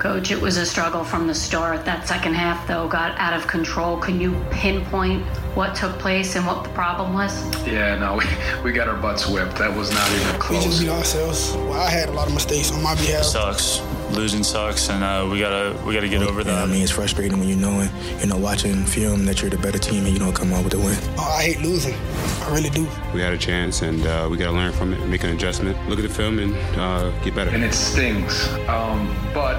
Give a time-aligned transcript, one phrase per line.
[0.00, 1.84] Coach, it was a struggle from the start.
[1.84, 3.98] That second half, though, got out of control.
[3.98, 5.22] Can you pinpoint
[5.54, 7.44] what took place and what the problem was?
[7.66, 8.18] Yeah, no,
[8.62, 9.56] we, we got our butts whipped.
[9.56, 10.64] That was not even close.
[10.64, 11.52] We just beat ourselves.
[11.52, 13.24] Well, I had a lot of mistakes on my behalf.
[13.24, 13.80] Sucks.
[14.12, 16.62] Losing sucks, and uh, we gotta we gotta get over that.
[16.62, 17.90] I mean, it's frustrating when you know it.
[18.20, 20.74] You know, watching film that you're the better team and you don't come out with
[20.74, 20.98] a win.
[21.16, 21.94] Oh, I hate losing.
[22.42, 22.86] I really do.
[23.14, 25.98] We had a chance, and uh, we gotta learn from it, make an adjustment, look
[25.98, 27.50] at the film, and uh, get better.
[27.50, 29.56] And it stings, um, but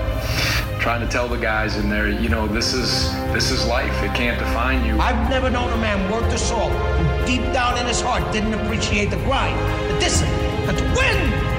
[0.79, 3.93] trying to tell the guys in there, you know, this is this is life.
[4.03, 4.99] It can't define you.
[4.99, 8.53] I've never known a man worth the salt who deep down in his heart didn't
[8.53, 9.57] appreciate the grind,
[9.89, 11.50] the discipline, and to win,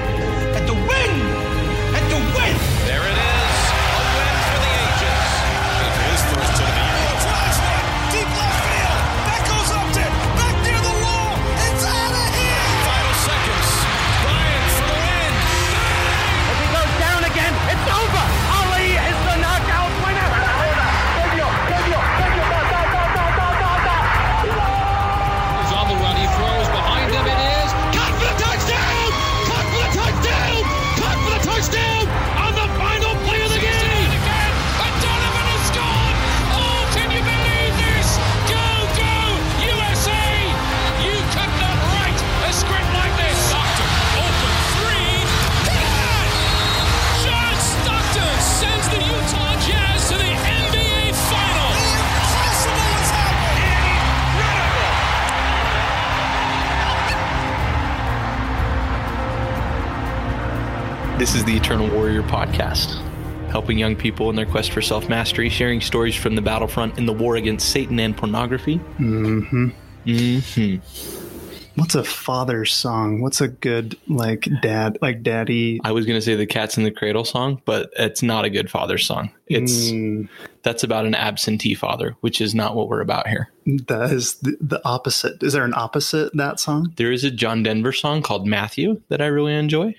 [61.33, 63.01] This is the Eternal Warrior podcast,
[63.49, 67.07] helping young people in their quest for self mastery, sharing stories from the battlefront in
[67.07, 68.77] the war against Satan and pornography.
[68.99, 69.69] Mm-hmm.
[70.05, 71.71] Mm-hmm.
[71.73, 73.19] What's a father song?
[73.21, 75.81] What's a good like dad like daddy?
[75.83, 78.51] I was going to say the Cats in the Cradle song, but it's not a
[78.51, 79.31] good father song.
[79.47, 80.29] It's Mm,
[80.61, 83.49] that's about an absentee father, which is not what we're about here.
[83.87, 85.41] that is the, the opposite.
[85.41, 86.93] Is there an opposite that song?
[86.97, 89.95] There is a John Denver song called Matthew that I really enjoy,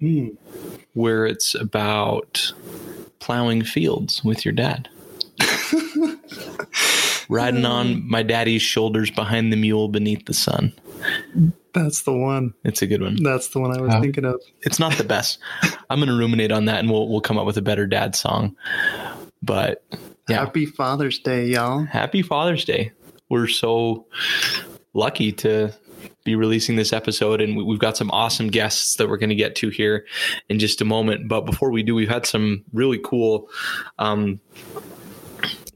[0.00, 0.30] Hmm.
[0.94, 2.52] Where it's about
[3.18, 4.88] plowing fields with your dad.
[7.28, 8.10] Riding on hmm.
[8.10, 10.72] my daddy's shoulders behind the mule beneath the sun.
[11.74, 12.54] That's the one.
[12.64, 13.22] It's a good one.
[13.22, 14.40] That's the one I was thinking of.
[14.62, 15.38] It's not the best.
[15.90, 18.16] I'm going to ruminate on that and we'll we'll come up with a better dad
[18.16, 18.56] song.
[19.42, 19.84] But
[20.28, 21.84] yeah, Happy Father's Day, y'all.
[21.84, 22.92] happy Father's Day.
[23.28, 24.06] We're so
[24.94, 25.72] lucky to
[26.28, 29.34] be releasing this episode and we- we've got some awesome guests that we're going to
[29.34, 30.06] get to here
[30.48, 31.28] in just a moment.
[31.28, 33.48] But before we do, we've had some really cool
[33.98, 34.40] um,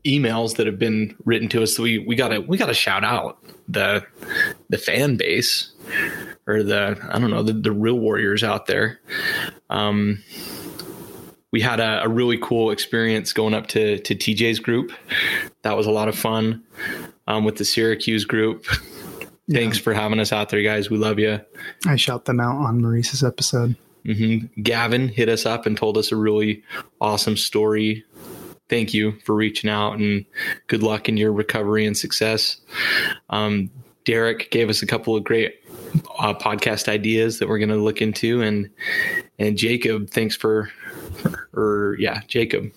[0.04, 1.76] emails that have been written to us.
[1.76, 4.04] So we we got to we got to shout out the
[4.68, 5.72] the fan base
[6.46, 9.00] or the I don't know the, the real warriors out there.
[9.70, 10.22] Um,
[11.52, 14.92] we had a, a really cool experience going up to to TJ's group.
[15.62, 16.62] That was a lot of fun
[17.26, 18.66] um, with the Syracuse group.
[19.52, 20.90] Thanks for having us out there, guys.
[20.90, 21.40] We love you.
[21.86, 23.76] I shout them out on Maurice's episode.
[24.04, 26.62] hmm Gavin hit us up and told us a really
[27.00, 28.04] awesome story.
[28.68, 30.24] Thank you for reaching out and
[30.66, 32.60] good luck in your recovery and success.
[33.30, 33.70] Um,
[34.04, 35.56] Derek gave us a couple of great
[36.18, 38.70] uh, podcast ideas that we're going to look into, and
[39.38, 40.70] and Jacob, thanks for,
[41.54, 42.72] or yeah, Jacob.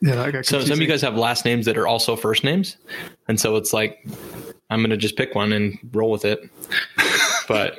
[0.00, 2.76] Yeah, So some of you guys have last names that are also first names,
[3.26, 4.06] and so it's like
[4.70, 6.40] I'm going to just pick one and roll with it.
[7.48, 7.78] But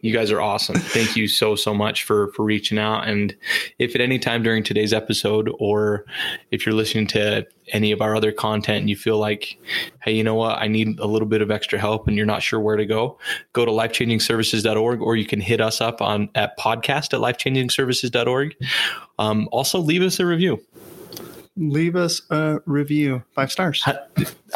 [0.00, 0.76] you guys are awesome.
[0.76, 3.06] Thank you so so much for for reaching out.
[3.06, 3.36] And
[3.78, 6.06] if at any time during today's episode, or
[6.50, 9.58] if you're listening to any of our other content, and you feel like,
[10.02, 12.42] hey, you know what, I need a little bit of extra help, and you're not
[12.42, 13.18] sure where to go,
[13.52, 18.56] go to lifechangingservices.org, or you can hit us up on at podcast at lifechangingservices.org.
[19.18, 20.64] Um, also, leave us a review.
[21.56, 23.22] Leave us a review.
[23.34, 23.82] Five stars.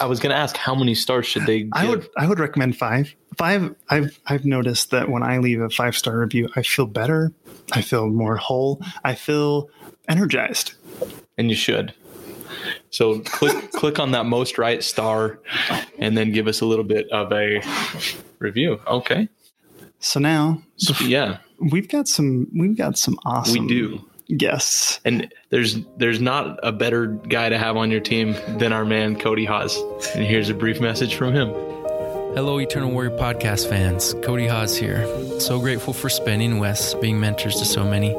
[0.00, 1.72] I was going to ask how many stars should they give?
[1.72, 3.14] I would I would recommend five.
[3.36, 7.32] Five I've I've noticed that when I leave a five star review, I feel better.
[7.72, 8.80] I feel more whole.
[9.04, 9.68] I feel
[10.08, 10.74] energized.
[11.36, 11.92] and you should.
[12.90, 15.40] So click click on that most right star,
[15.98, 17.60] and then give us a little bit of a
[18.38, 18.80] review.
[18.86, 19.28] Okay.
[19.98, 20.62] So now
[21.00, 24.04] Yeah, we've got some we've got some awesome we do.
[24.36, 25.00] Guests.
[25.04, 29.18] And there's there's not a better guy to have on your team than our man
[29.18, 29.76] Cody Haas.
[30.14, 31.48] And here's a brief message from him.
[32.34, 34.14] Hello, Eternal Warrior podcast fans.
[34.22, 35.06] Cody Haas here.
[35.38, 38.12] So grateful for Spenny and Wes being mentors to so many.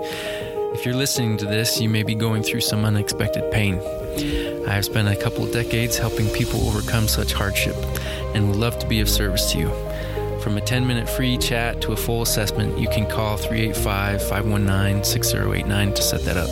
[0.75, 3.79] If you're listening to this, you may be going through some unexpected pain.
[4.67, 7.75] I have spent a couple of decades helping people overcome such hardship
[8.33, 9.69] and would love to be of service to you.
[10.45, 15.03] From a 10 minute free chat to a full assessment, you can call 385 519
[15.03, 16.47] 6089 to set that up.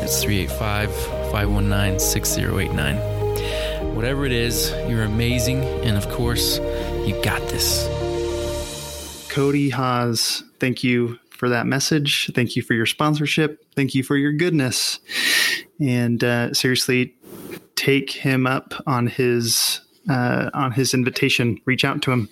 [0.00, 0.92] That's 385
[1.30, 3.94] 519 6089.
[3.94, 5.62] Whatever it is, you're amazing.
[5.84, 6.58] And of course,
[7.06, 7.86] you got this.
[9.30, 12.32] Cody Haas, thank you for that message.
[12.34, 13.64] Thank you for your sponsorship.
[13.76, 14.98] Thank you for your goodness.
[15.78, 17.14] And uh, seriously,
[17.76, 21.60] take him up on his uh, on his invitation.
[21.64, 22.28] Reach out to him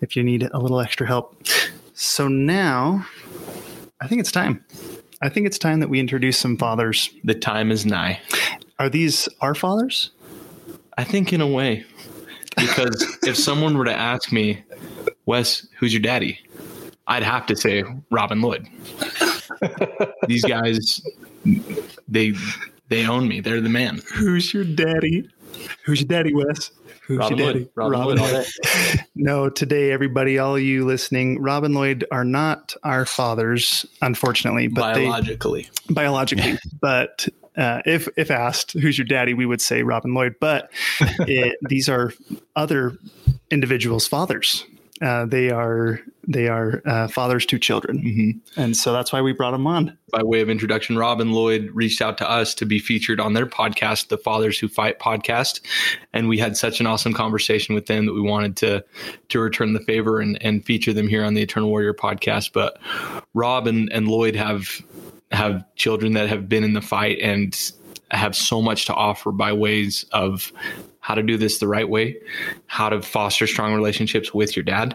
[0.00, 1.46] if you need a little extra help.
[1.94, 3.06] So now,
[4.00, 4.64] I think it's time.
[5.20, 7.10] I think it's time that we introduce some fathers.
[7.24, 8.20] The time is nigh.
[8.78, 10.10] Are these our fathers?
[10.96, 11.84] I think in a way,
[12.56, 14.62] because if someone were to ask me,
[15.26, 16.38] Wes, who's your daddy?
[17.08, 18.68] I'd have to say Rob and Lloyd.
[20.28, 21.02] These guys,
[22.06, 22.34] they
[22.88, 23.40] they own me.
[23.40, 24.00] They're the man.
[24.14, 25.28] Who's your daddy?
[25.84, 26.70] Who's your daddy, Wes?
[27.08, 27.58] Who's Robin your daddy?
[27.60, 27.70] Lloyd.
[27.74, 32.74] Rob and Lloyd all no, today, everybody, all you listening, Rob and Lloyd are not
[32.82, 35.70] our fathers, unfortunately, but Biologically.
[35.88, 36.58] they biologically.
[36.82, 37.26] but
[37.56, 40.34] uh, if if asked, who's your daddy, we would say Rob and Lloyd.
[40.38, 40.70] But
[41.00, 42.12] it, these are
[42.54, 42.98] other
[43.50, 44.66] individuals' fathers.
[45.00, 48.60] Uh, they are they are uh, fathers to children, Mm-hmm.
[48.60, 49.96] and so that's why we brought them on.
[50.10, 53.32] By way of introduction, Rob and Lloyd reached out to us to be featured on
[53.34, 55.60] their podcast, the Fathers Who Fight podcast,
[56.12, 58.84] and we had such an awesome conversation with them that we wanted to
[59.28, 62.52] to return the favor and, and feature them here on the Eternal Warrior podcast.
[62.52, 62.78] But
[63.34, 64.82] Rob and, and Lloyd have
[65.30, 67.56] have children that have been in the fight and
[68.10, 70.50] have so much to offer by ways of
[71.08, 72.14] how to do this the right way,
[72.66, 74.94] how to foster strong relationships with your dad.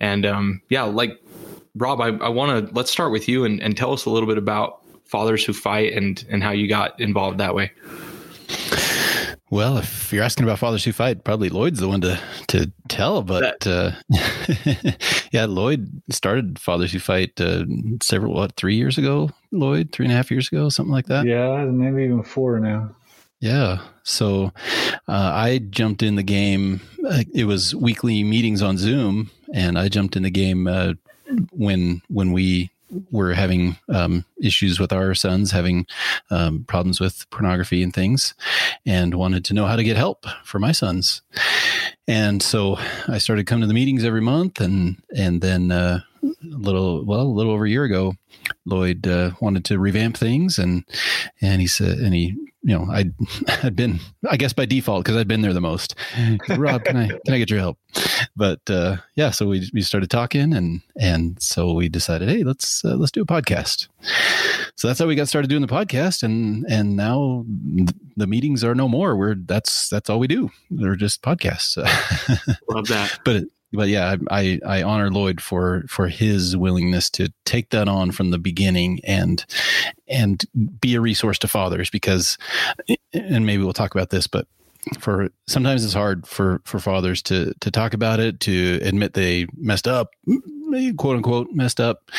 [0.00, 1.22] And um, yeah, like
[1.76, 4.28] Rob, I, I want to let's start with you and, and tell us a little
[4.28, 7.70] bit about Fathers Who Fight and, and how you got involved that way.
[9.48, 12.18] Well, if you're asking about fathers who fight, probably Lloyd's the one to
[12.48, 13.22] to tell.
[13.22, 13.92] But uh,
[15.30, 17.64] yeah, Lloyd started Fathers Who Fight uh,
[18.02, 19.30] several what three years ago.
[19.52, 21.26] Lloyd, three and a half years ago, something like that.
[21.26, 22.90] Yeah, maybe even four now.
[23.44, 23.80] Yeah.
[24.04, 24.52] So
[25.06, 26.80] uh, I jumped in the game.
[27.06, 30.94] Uh, it was weekly meetings on Zoom, and I jumped in the game uh,
[31.50, 32.70] when when we
[33.10, 35.86] were having um, issues with our sons, having
[36.30, 38.32] um, problems with pornography and things,
[38.86, 41.20] and wanted to know how to get help for my sons.
[42.08, 46.00] And so I started coming to the meetings every month, and and then uh,
[46.42, 48.14] little well, a little over a year ago,
[48.64, 50.84] Lloyd uh, wanted to revamp things, and
[51.40, 53.14] and he said, and he you know, I'd
[53.62, 55.94] I'd been, I guess by default, because I'd been there the most.
[56.48, 57.78] Rob, can I can I get your help?
[58.34, 62.84] But uh, yeah, so we we started talking, and and so we decided, hey, let's
[62.84, 63.88] uh, let's do a podcast.
[64.76, 67.44] So that's how we got started doing the podcast, and and now
[68.16, 69.14] the meetings are no more.
[69.14, 70.50] We're that's that's all we do.
[70.70, 71.76] They're just podcasts.
[72.70, 73.20] Love that.
[73.24, 73.44] but
[73.74, 78.30] but yeah, I, I honor Lloyd for for his willingness to take that on from
[78.30, 79.44] the beginning and
[80.08, 80.44] and
[80.80, 82.38] be a resource to fathers because,
[83.12, 84.46] and maybe we'll talk about this, but
[84.98, 89.46] for sometimes it's hard for for fathers to to talk about it, to admit they
[89.56, 90.10] messed up,
[90.96, 92.10] quote unquote messed up.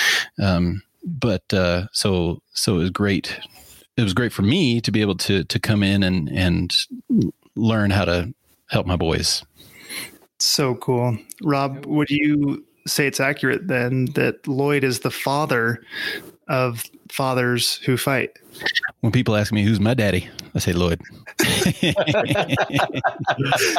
[0.41, 3.39] Um, but uh, so so it was great.
[3.97, 6.75] It was great for me to be able to to come in and and
[7.55, 8.33] learn how to
[8.69, 9.43] help my boys.
[10.39, 11.17] So cool.
[11.41, 15.81] Rob, would you say it's accurate then that Lloyd is the father
[16.47, 18.37] of fathers who fight?
[19.01, 21.01] When people ask me who's my daddy, I say Lloyd.
[21.39, 22.45] I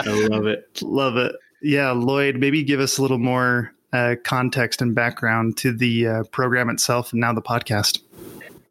[0.06, 0.82] love it.
[0.82, 1.36] Love it.
[1.62, 6.22] Yeah, Lloyd, maybe give us a little more uh, context and background to the uh,
[6.24, 8.00] program itself and now the podcast.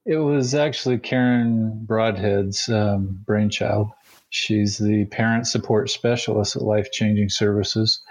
[0.06, 3.90] It was actually Karen Broadhead's um, brainchild.
[4.36, 8.02] She's the parent support specialist at Life Changing Services.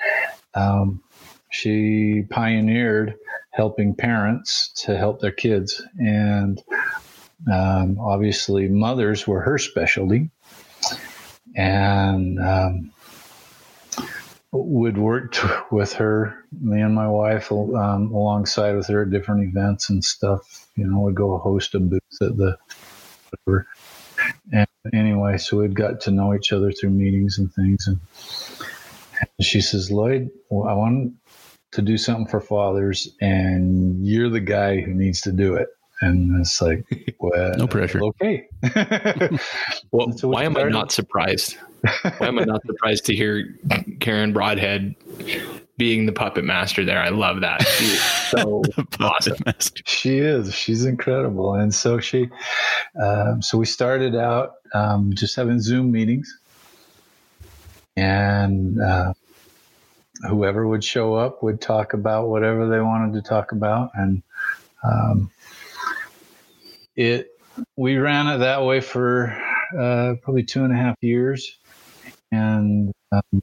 [0.54, 1.02] Um,
[1.50, 3.16] she pioneered
[3.50, 5.82] helping parents to help their kids.
[5.98, 6.62] And
[7.52, 10.30] um, obviously, mothers were her specialty.
[11.54, 12.90] And um,
[14.50, 15.36] would work
[15.70, 20.68] with her, me and my wife, um, alongside with her at different events and stuff.
[20.74, 22.56] You know, would go host a booth at the
[23.44, 23.66] whatever.
[24.52, 27.86] And anyway, so we'd got to know each other through meetings and things.
[27.86, 28.00] And,
[29.20, 31.14] and she says, Lloyd, well, I want
[31.72, 35.68] to do something for fathers, and you're the guy who needs to do it.
[36.00, 36.84] And it's like,
[37.20, 38.02] well, no pressure.
[38.02, 38.46] Okay.
[39.92, 41.56] well, so why am I not surprised?
[42.18, 43.58] why am I not surprised to hear
[44.00, 44.94] Karen Broadhead
[45.76, 47.00] being the puppet master there?
[47.00, 47.66] I love that.
[47.66, 48.62] She's so
[49.00, 49.36] awesome.
[49.44, 49.82] Master.
[49.86, 50.54] She is.
[50.54, 51.54] She's incredible.
[51.54, 52.28] And so she,
[53.00, 56.38] um, so we started out um, just having Zoom meetings,
[57.96, 59.14] and uh,
[60.28, 64.22] whoever would show up would talk about whatever they wanted to talk about, and
[64.82, 65.30] um,
[66.96, 67.30] it
[67.76, 69.30] we ran it that way for
[69.78, 71.56] uh, probably two and a half years,
[72.32, 73.42] and um,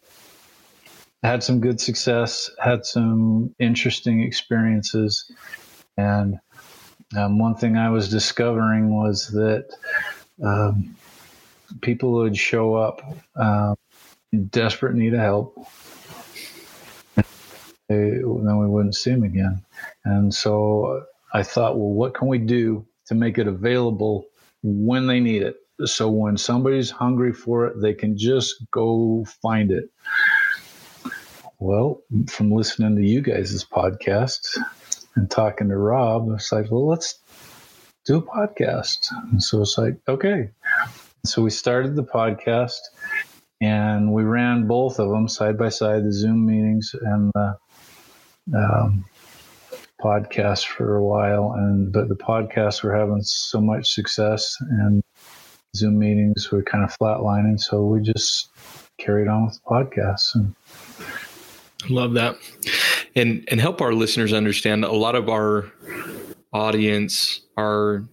[1.24, 5.32] had some good success, had some interesting experiences,
[5.98, 6.40] and
[7.16, 9.68] um, one thing I was discovering was that
[10.42, 10.96] um,
[11.82, 13.02] people would show up
[13.36, 13.76] um,
[14.32, 15.68] in desperate need of help.
[17.90, 19.62] They, then we wouldn't see them again.
[20.06, 24.26] And so I thought, well, what can we do to make it available
[24.64, 25.58] when they need it?
[25.84, 29.90] So when somebody's hungry for it, they can just go find it.
[31.62, 34.58] Well, from listening to you guys' podcast
[35.16, 37.20] and talking to Rob, it's like, well, let's
[38.04, 38.98] do a podcast.
[39.30, 40.50] And so it's like, okay.
[41.24, 42.80] So we started the podcast
[43.62, 47.58] and we ran both of them side by side, the Zoom meetings and the
[48.56, 49.06] um,
[50.02, 51.54] podcast for a while.
[51.56, 55.04] And but the podcasts were having so much success and
[55.76, 57.60] Zoom meetings were kind of flatlining.
[57.60, 58.50] So we just
[58.98, 60.56] carried on with the podcasts and
[61.90, 62.38] love that.
[63.16, 65.72] And and help our listeners understand a lot of our
[66.54, 68.06] audience are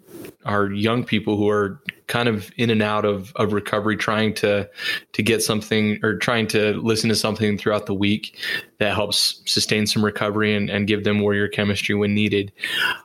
[0.45, 4.69] are young people who are kind of in and out of, of recovery trying to
[5.13, 8.39] to get something or trying to listen to something throughout the week
[8.79, 12.53] that helps sustain some recovery and, and give them warrior chemistry when needed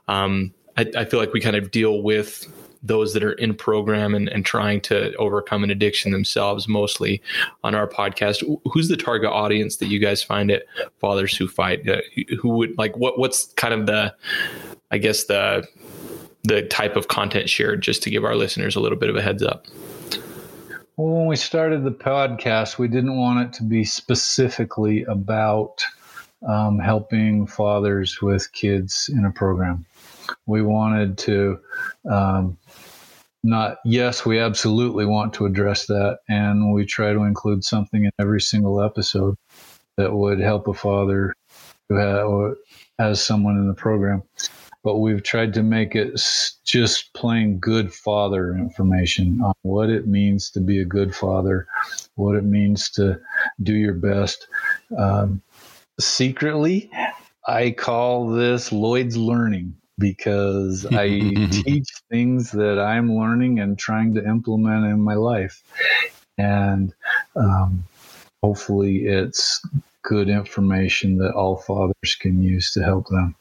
[0.08, 2.48] um, I, I feel like we kind of deal with
[2.84, 7.22] those that are in program and, and trying to overcome an addiction themselves mostly
[7.64, 8.44] on our podcast.
[8.72, 10.68] Who's the target audience that you guys find it?
[11.00, 12.02] Fathers who fight uh,
[12.40, 14.14] who would like what what's kind of the
[14.92, 15.66] i guess the
[16.44, 19.22] the type of content shared just to give our listeners a little bit of a
[19.22, 19.66] heads up?
[20.98, 25.84] Well when we started the podcast we didn't want it to be specifically about
[26.48, 29.86] um, helping fathers with kids in a program.
[30.46, 31.60] We wanted to
[32.10, 32.58] um,
[33.44, 38.12] not yes we absolutely want to address that and we try to include something in
[38.20, 39.36] every single episode
[39.98, 41.36] that would help a father
[41.90, 42.56] who
[43.00, 44.24] has someone in the program.
[44.84, 46.20] But we've tried to make it
[46.66, 51.68] just plain good father information on what it means to be a good father
[52.16, 53.20] what it means to
[53.62, 54.48] do your best.
[54.98, 55.42] Um,
[56.00, 56.90] secretly
[57.48, 61.08] i call this lloyd's learning because I
[61.52, 65.62] teach things that I'm learning and trying to implement in my life.
[66.38, 66.94] And
[67.36, 67.84] um,
[68.42, 69.66] hopefully, it's
[70.02, 73.36] good information that all fathers can use to help them.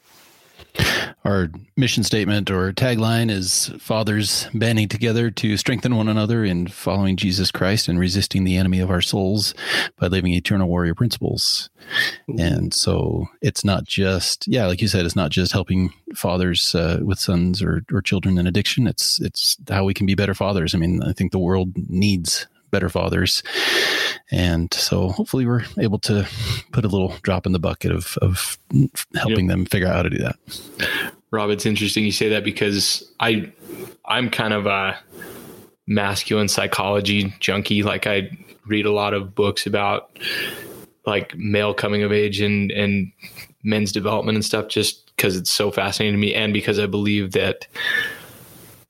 [1.25, 7.17] Our mission statement or tagline is Fathers banding together to strengthen one another in following
[7.17, 9.55] Jesus Christ and resisting the enemy of our souls
[9.99, 11.71] by living eternal warrior principles.
[12.39, 16.99] And so it's not just, yeah, like you said, it's not just helping fathers uh,
[17.03, 18.89] with sons or, or children in addiction.
[18.89, 20.75] It's, it's how we can be better fathers.
[20.75, 23.45] I mean, I think the world needs better fathers.
[24.33, 26.27] And so hopefully we're able to
[26.73, 28.59] put a little drop in the bucket of, of
[29.15, 29.49] helping yep.
[29.49, 30.37] them figure out how to do that.
[31.31, 33.53] Rob, it's interesting you say that because I,
[34.07, 34.99] I'm kind of a
[35.87, 37.83] masculine psychology junkie.
[37.83, 38.31] Like I
[38.67, 40.19] read a lot of books about
[41.07, 43.13] like male coming of age and, and
[43.63, 46.35] men's development and stuff just because it's so fascinating to me.
[46.35, 47.67] And because I believe that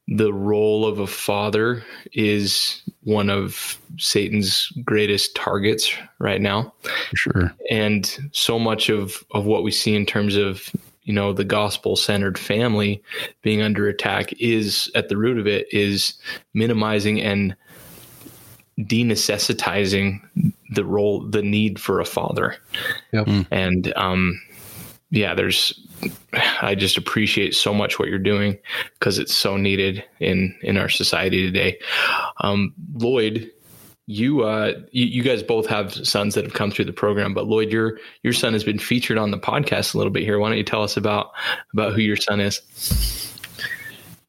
[0.08, 1.82] the role of a father
[2.12, 6.74] is one of Satan's greatest targets right now.
[7.14, 7.52] Sure.
[7.70, 10.68] And so much of, of what we see in terms of,
[11.04, 13.02] you know, the gospel centered family
[13.42, 16.14] being under attack is at the root of it is
[16.52, 17.56] minimizing and
[18.80, 20.20] denecessitizing
[20.70, 22.56] the role, the need for a father.
[23.12, 23.46] Yep.
[23.50, 24.40] And, um,
[25.10, 25.78] yeah, there's
[26.60, 28.58] I just appreciate so much what you're doing
[28.94, 31.78] because it's so needed in in our society today.
[32.40, 33.50] Um, Lloyd,
[34.06, 37.46] you, uh, you, you guys both have sons that have come through the program, but
[37.46, 40.38] Lloyd, your your son has been featured on the podcast a little bit here.
[40.38, 41.32] Why don't you tell us about
[41.72, 42.60] about who your son is?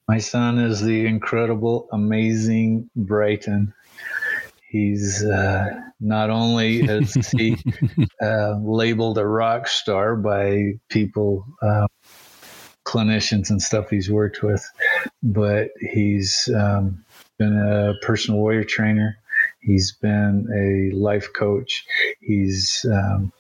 [0.08, 3.74] My son is the incredible, amazing Brighton.
[4.74, 7.58] He's uh, not only is he
[8.22, 11.86] uh, labeled a rock star by people, uh,
[12.84, 14.68] clinicians and stuff he's worked with,
[15.22, 17.06] but he's um,
[17.38, 19.16] been a personal warrior trainer.
[19.60, 21.86] He's been a life coach.
[22.20, 23.32] He's um,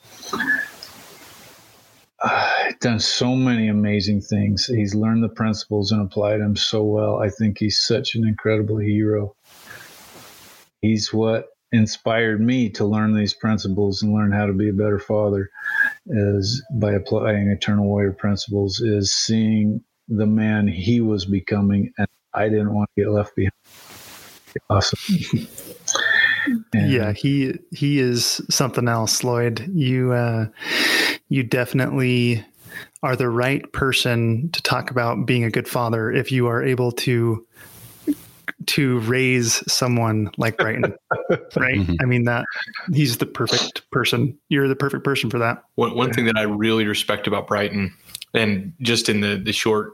[2.80, 4.68] done so many amazing things.
[4.68, 7.18] He's learned the principles and applied them so well.
[7.18, 9.36] I think he's such an incredible hero
[10.84, 15.00] he's what inspired me to learn these principles and learn how to be a better
[15.00, 15.50] father
[16.06, 22.50] is by applying eternal warrior principles is seeing the man he was becoming and I
[22.50, 23.54] didn't want to get left behind.
[24.70, 25.00] Awesome.
[26.74, 29.66] And yeah, he he is something else, Lloyd.
[29.74, 30.48] You uh,
[31.30, 32.44] you definitely
[33.02, 36.92] are the right person to talk about being a good father if you are able
[36.92, 37.48] to
[38.68, 40.96] to raise someone like Brighton,
[41.30, 41.80] right?
[41.80, 41.96] Mm-hmm.
[42.02, 42.46] I mean that
[42.94, 44.38] he's the perfect person.
[44.50, 45.64] You're the perfect person for that.
[45.76, 47.94] One one thing that I really respect about Brighton
[48.34, 49.94] and just in the the short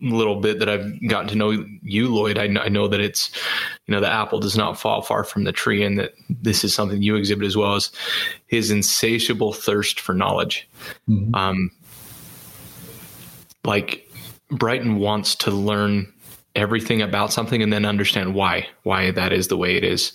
[0.00, 3.30] little bit that I've gotten to know you, Lloyd, I know, I know that it's
[3.86, 6.74] you know the apple does not fall far from the tree, and that this is
[6.74, 7.90] something you exhibit as well as
[8.46, 10.68] his insatiable thirst for knowledge.
[11.08, 11.34] Mm-hmm.
[11.34, 11.70] Um,
[13.64, 14.08] like
[14.50, 16.12] Brighton wants to learn
[16.56, 20.12] everything about something and then understand why why that is the way it is.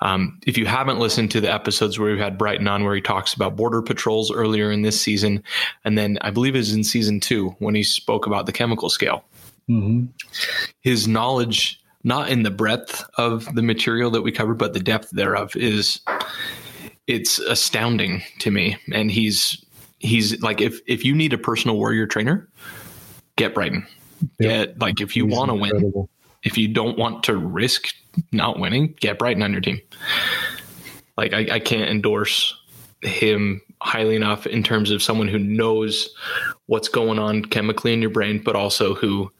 [0.00, 3.00] Um, if you haven't listened to the episodes where we've had Brighton on, where he
[3.00, 5.42] talks about border patrols earlier in this season,
[5.84, 8.90] and then I believe it was in season two when he spoke about the chemical
[8.90, 9.24] scale.
[9.70, 10.06] Mm-hmm.
[10.80, 15.10] His knowledge, not in the breadth of the material that we covered, but the depth
[15.10, 16.00] thereof, is
[17.06, 18.76] it's astounding to me.
[18.92, 19.64] And he's
[20.00, 22.48] he's like if if you need a personal warrior trainer,
[23.36, 23.86] get Brighton
[24.40, 26.08] Get like if you want to win,
[26.42, 27.88] if you don't want to risk
[28.32, 29.80] not winning, get Brighton on your team.
[31.16, 32.54] Like I, I can't endorse
[33.02, 36.14] him highly enough in terms of someone who knows
[36.66, 39.30] what's going on chemically in your brain, but also who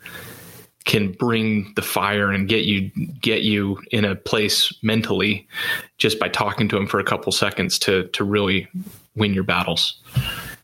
[0.84, 2.90] can bring the fire and get you
[3.20, 5.46] get you in a place mentally
[5.98, 8.68] just by talking to him for a couple seconds to to really
[9.16, 10.00] win your battles.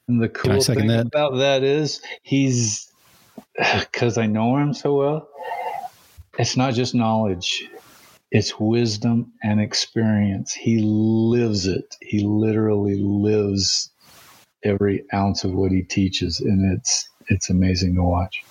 [0.08, 1.06] And the cool thing that?
[1.06, 2.81] about that is he's
[3.80, 5.28] because I know him so well,
[6.38, 7.68] it's not just knowledge,
[8.30, 10.52] it's wisdom and experience.
[10.52, 11.96] He lives it.
[12.00, 13.90] He literally lives
[14.64, 18.44] every ounce of what he teaches, and it's it's amazing to watch.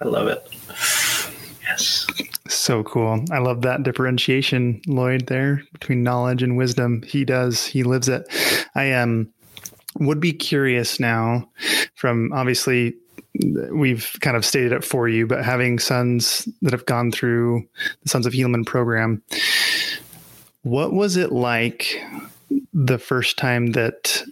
[0.00, 0.46] I love it.
[1.62, 2.06] Yes.
[2.48, 3.24] So cool.
[3.30, 7.02] I love that differentiation, Lloyd, there between knowledge and wisdom.
[7.02, 8.26] He does, he lives it.
[8.74, 9.32] I um
[10.00, 11.48] would be curious now
[11.94, 12.94] from obviously
[13.72, 17.66] we've kind of stated it for you, but having sons that have gone through
[18.02, 19.22] the Sons of Helaman program,
[20.62, 22.00] what was it like
[22.72, 24.22] the first time that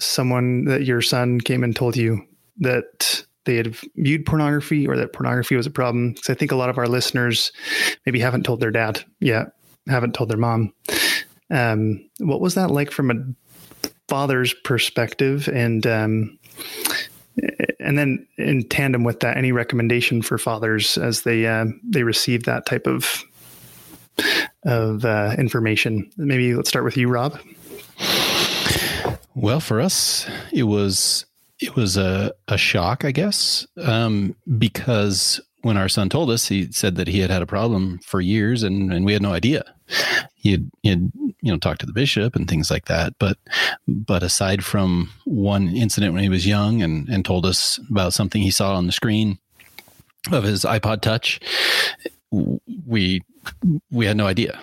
[0.00, 2.20] someone that your son came and told you
[2.58, 6.12] that they had viewed pornography or that pornography was a problem?
[6.12, 7.52] Because I think a lot of our listeners
[8.06, 9.52] maybe haven't told their dad yet,
[9.88, 10.72] haven't told their mom.
[11.50, 13.14] Um, what was that like from a
[14.08, 15.48] father's perspective?
[15.48, 16.38] And um,
[17.80, 22.44] and then in tandem with that, any recommendation for fathers as they uh, they receive
[22.44, 23.24] that type of
[24.64, 26.10] of uh, information?
[26.16, 27.38] Maybe let's start with you, Rob.
[29.34, 31.26] Well, for us, it was
[31.60, 36.70] it was a, a shock, I guess, um, because when our son told us, he
[36.72, 39.64] said that he had had a problem for years, and, and we had no idea.
[40.44, 43.14] He had, he had you know talked to the bishop and things like that.
[43.18, 43.38] But
[43.88, 48.42] but aside from one incident when he was young and and told us about something
[48.42, 49.38] he saw on the screen
[50.30, 51.40] of his iPod touch
[52.86, 53.22] we
[53.90, 54.60] we had no idea.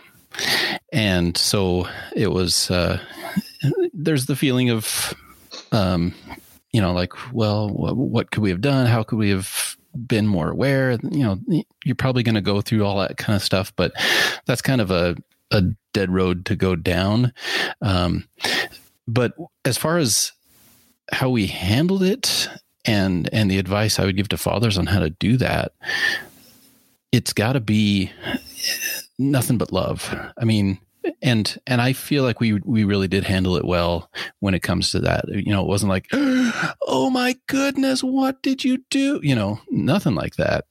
[0.93, 2.99] And so it was uh
[3.93, 5.13] there's the feeling of
[5.71, 6.13] um
[6.71, 8.85] you know like well what could we have done?
[8.85, 9.75] How could we have
[10.07, 10.91] been more aware?
[10.91, 11.39] You know
[11.83, 13.93] you're probably going to go through all that kind of stuff but
[14.45, 15.15] that's kind of a
[15.51, 17.33] a dead road to go down.
[17.81, 18.27] Um,
[19.07, 19.33] but
[19.65, 20.31] as far as
[21.11, 22.49] how we handled it
[22.85, 25.73] and and the advice I would give to fathers on how to do that,
[27.11, 28.11] it's got to be
[29.19, 30.15] nothing but love.
[30.37, 30.79] I mean,
[31.21, 34.09] and and I feel like we we really did handle it well
[34.39, 35.25] when it comes to that.
[35.27, 39.19] You know, it wasn't like, oh my goodness, what did you do?
[39.23, 40.65] You know, nothing like that.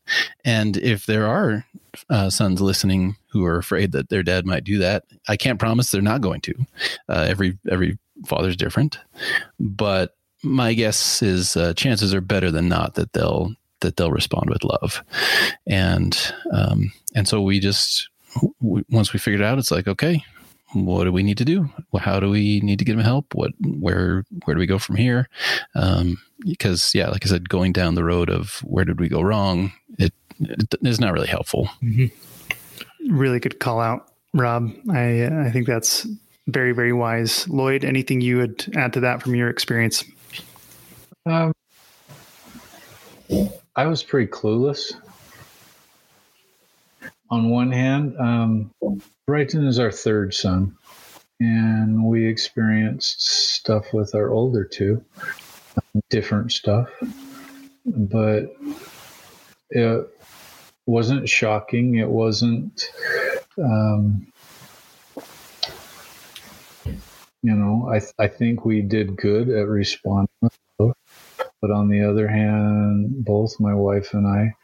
[0.45, 1.65] And if there are
[2.09, 5.91] uh, sons listening who are afraid that their dad might do that, I can't promise
[5.91, 6.55] they're not going to.
[7.09, 8.99] Uh, every every father's different,
[9.59, 14.51] but my guess is uh, chances are better than not that they'll that they'll respond
[14.51, 15.03] with love,
[15.67, 18.09] and um, and so we just
[18.61, 20.23] once we figured it out, it's like, okay,
[20.73, 21.69] what do we need to do?
[21.99, 23.35] How do we need to get him help?
[23.35, 25.29] What, where, where do we go from here?
[25.75, 29.21] Um, because yeah, like I said, going down the road of where did we go
[29.21, 31.69] wrong, it, it is not really helpful.
[31.83, 32.07] Mm-hmm.
[33.09, 34.71] Really good call out, Rob.
[34.91, 36.07] I, I think that's
[36.47, 37.49] very, very wise.
[37.49, 40.05] Lloyd, anything you would add to that from your experience?
[41.27, 41.53] Um,
[43.77, 44.93] I was pretty clueless
[47.31, 48.71] on one hand, um,
[49.27, 50.77] Brighton is our third son,
[51.39, 55.05] and we experienced stuff with our older two,
[56.09, 56.89] different stuff,
[57.87, 58.53] but
[59.71, 60.20] it,
[60.91, 61.95] wasn't shocking.
[61.97, 62.91] It wasn't.
[63.57, 64.27] Um,
[67.43, 70.29] you know, I I think we did good at responding,
[70.79, 74.55] but on the other hand, both my wife and I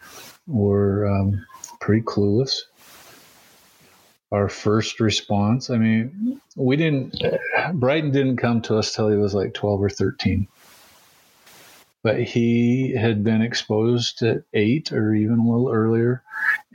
[0.47, 1.47] were um,
[1.81, 2.63] pretty clueless.
[4.33, 7.23] Our first response, I mean, we didn't.
[7.75, 10.49] Brighton didn't come to us till he was like twelve or thirteen,
[12.07, 16.23] but he had been exposed at eight or even a little earlier,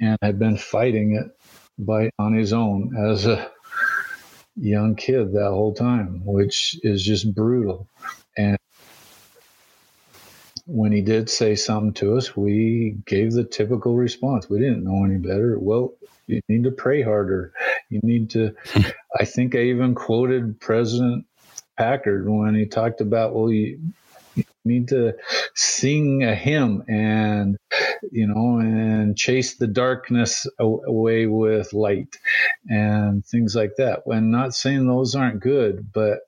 [0.01, 1.31] and had been fighting it
[1.79, 3.49] by on his own as a
[4.57, 7.87] young kid that whole time, which is just brutal.
[8.37, 8.57] And
[10.65, 14.49] when he did say something to us, we gave the typical response.
[14.49, 15.57] We didn't know any better.
[15.57, 15.93] Well,
[16.27, 17.53] you need to pray harder.
[17.89, 18.53] You need to.
[19.17, 21.25] I think I even quoted President
[21.77, 23.93] Packer when he talked about, well, you, you
[24.63, 25.13] need to
[25.55, 27.57] sing a hymn and
[28.11, 32.17] you know and chase the darkness away with light
[32.69, 34.05] and things like that.
[34.05, 36.19] When not saying those aren't good but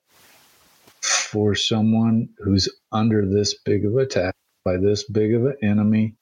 [1.00, 6.14] for someone who's under this big of attack by this big of an enemy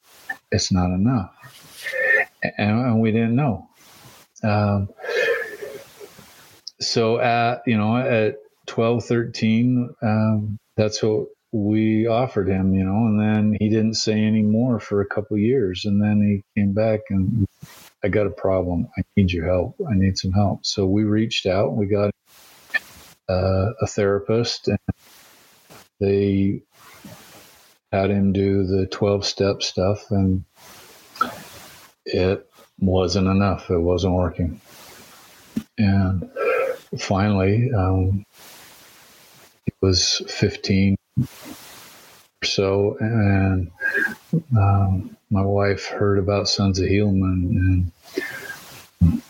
[0.51, 1.31] it's not enough.
[2.42, 3.68] And, and we didn't know.
[4.42, 4.88] Um,
[6.81, 13.07] so at you know at 12 13 um, that's what we offered him, you know,
[13.07, 15.85] and then he didn't say any more for a couple years.
[15.85, 17.47] And then he came back and
[18.03, 18.88] I got a problem.
[18.97, 19.77] I need your help.
[19.88, 20.65] I need some help.
[20.65, 21.77] So we reached out.
[21.77, 22.11] We got
[23.29, 24.79] uh, a therapist and
[26.01, 26.62] they
[27.93, 30.45] had him do the 12 step stuff and
[32.07, 33.71] it wasn't enough.
[33.71, 34.61] It wasn't working.
[35.77, 36.31] And
[36.99, 38.25] finally, um,
[39.67, 41.02] he was 15 or
[42.44, 43.70] so, and
[44.57, 47.90] um, my wife heard about Sons of Helaman
[49.01, 49.22] and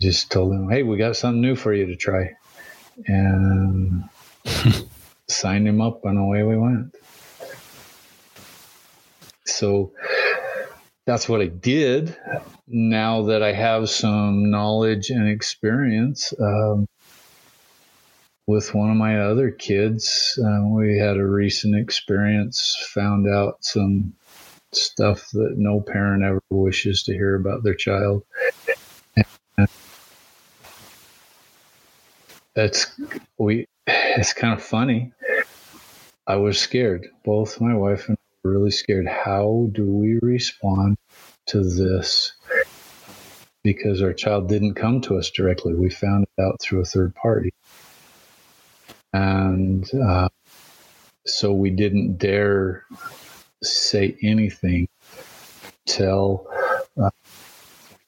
[0.00, 2.34] just told him, "Hey, we got something new for you to try,"
[3.06, 4.04] and
[5.28, 6.94] signed him up, and away we went.
[9.44, 9.92] So
[11.06, 12.16] that's what I did.
[12.68, 16.86] Now that I have some knowledge and experience, um,
[18.46, 20.38] with one of my other kids.
[20.42, 24.12] Uh, we had a recent experience, found out some
[24.72, 28.24] stuff that no parent ever wishes to hear about their child.
[32.54, 33.00] That's
[33.38, 33.66] we.
[33.86, 35.12] It's kind of funny.
[36.26, 37.06] I was scared.
[37.24, 39.06] Both my wife and I were really scared.
[39.06, 40.96] How do we respond
[41.46, 42.32] to this?
[43.62, 45.74] Because our child didn't come to us directly.
[45.74, 47.52] We found it out through a third party
[49.12, 50.28] and uh,
[51.26, 52.84] so we didn't dare
[53.62, 54.88] say anything
[55.86, 56.46] till
[57.00, 57.10] uh,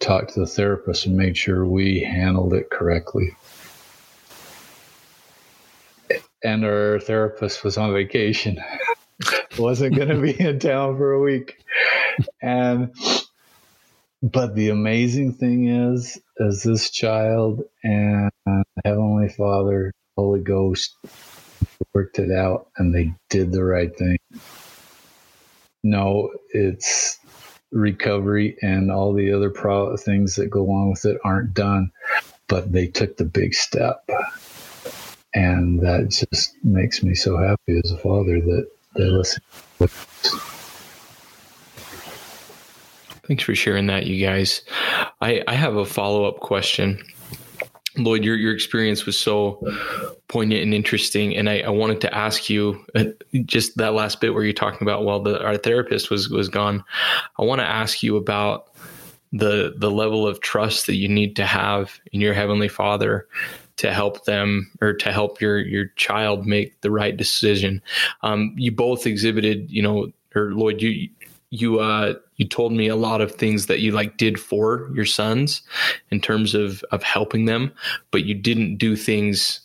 [0.00, 3.36] talked to the therapist and made sure we handled it correctly.
[6.44, 8.58] And our therapist was on vacation.
[9.58, 11.58] Wasn't going to be in town for a week.
[12.40, 12.92] And
[14.22, 18.30] but the amazing thing is as this child and
[18.84, 20.96] heavenly father Holy Ghost
[21.94, 24.18] worked it out and they did the right thing.
[25.82, 27.18] No, it's
[27.72, 31.90] recovery and all the other pro- things that go along with it aren't done,
[32.46, 34.08] but they took the big step.
[35.34, 39.42] And that just makes me so happy as a father that they listen.
[43.26, 44.62] Thanks for sharing that, you guys.
[45.20, 47.02] I, I have a follow up question.
[47.96, 49.60] Lloyd, your your experience was so
[50.28, 53.04] poignant and interesting, and I, I, wanted to ask you uh,
[53.44, 56.84] just that last bit where you're talking about well, the, our therapist was was gone.
[57.38, 58.68] I want to ask you about
[59.32, 63.26] the the level of trust that you need to have in your heavenly Father
[63.76, 67.82] to help them or to help your your child make the right decision.
[68.22, 71.10] Um, you both exhibited, you know, or Lloyd, you
[71.52, 75.04] you uh you told me a lot of things that you like did for your
[75.04, 75.60] sons
[76.10, 77.70] in terms of of helping them
[78.10, 79.60] but you didn't do things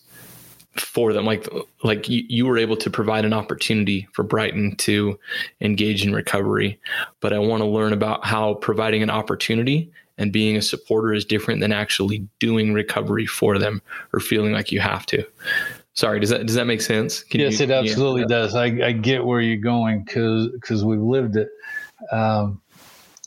[0.80, 1.26] for them.
[1.26, 1.48] Like
[1.84, 5.20] like you, you were able to provide an opportunity for brighton to
[5.62, 6.80] engage in recovery.
[7.20, 11.26] But i want to learn about how providing an opportunity and being a supporter is
[11.26, 13.82] different than actually doing recovery for them
[14.14, 15.24] or feeling like you have to.
[15.94, 17.24] Sorry does that does that make sense?
[17.24, 18.56] Can yes you, it absolutely does.
[18.56, 21.50] I, I get where you're going because because we've lived it
[22.12, 22.62] um,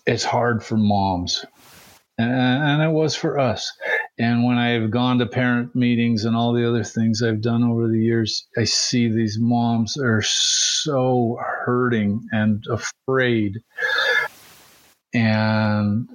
[0.07, 1.45] it's hard for moms.
[2.19, 3.73] And, and it was for us.
[4.19, 7.89] And when I've gone to parent meetings and all the other things I've done over
[7.89, 13.63] the years, I see these moms are so hurting and afraid.
[15.15, 16.09] and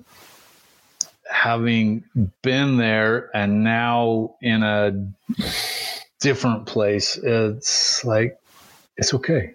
[1.29, 2.03] having
[2.41, 5.11] been there and now in a
[6.19, 8.39] different place, it's like,
[8.97, 9.53] it's okay.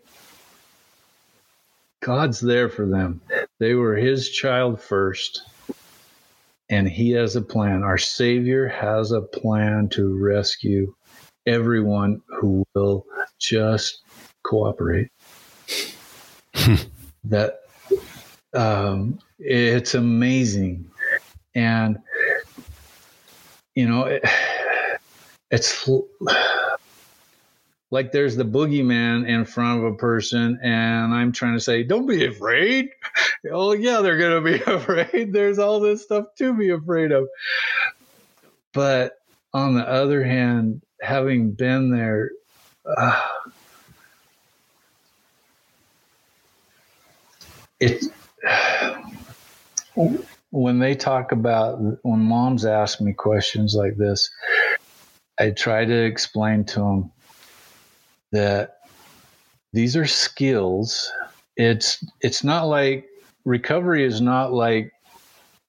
[2.00, 3.20] God's there for them.
[3.58, 5.42] They were his child first,
[6.70, 7.82] and he has a plan.
[7.82, 10.94] Our Savior has a plan to rescue
[11.46, 13.04] everyone who will
[13.38, 14.00] just
[14.42, 15.10] cooperate.
[17.24, 17.60] that
[18.54, 20.90] um, it's amazing,
[21.54, 21.98] and
[23.74, 24.24] you know it,
[25.50, 25.86] it's
[27.90, 32.07] like there's the boogeyman in front of a person, and I'm trying to say, don't
[32.07, 32.90] be afraid.
[33.53, 35.33] oh, yeah, they're to be afraid.
[35.33, 37.29] There's all this stuff to be afraid of.
[38.72, 39.18] But
[39.53, 42.31] on the other hand, having been there,
[42.96, 43.20] uh,
[47.81, 48.05] it
[50.50, 54.31] when they talk about when moms ask me questions like this
[55.38, 57.11] i try to explain to them
[58.33, 58.79] that
[59.73, 61.11] these are skills.
[61.57, 63.07] It's it's not like
[63.45, 64.93] recovery is not like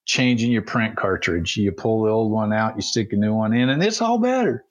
[0.05, 1.57] changing your print cartridge.
[1.57, 4.17] You pull the old one out, you stick a new one in, and it's all
[4.17, 4.63] better.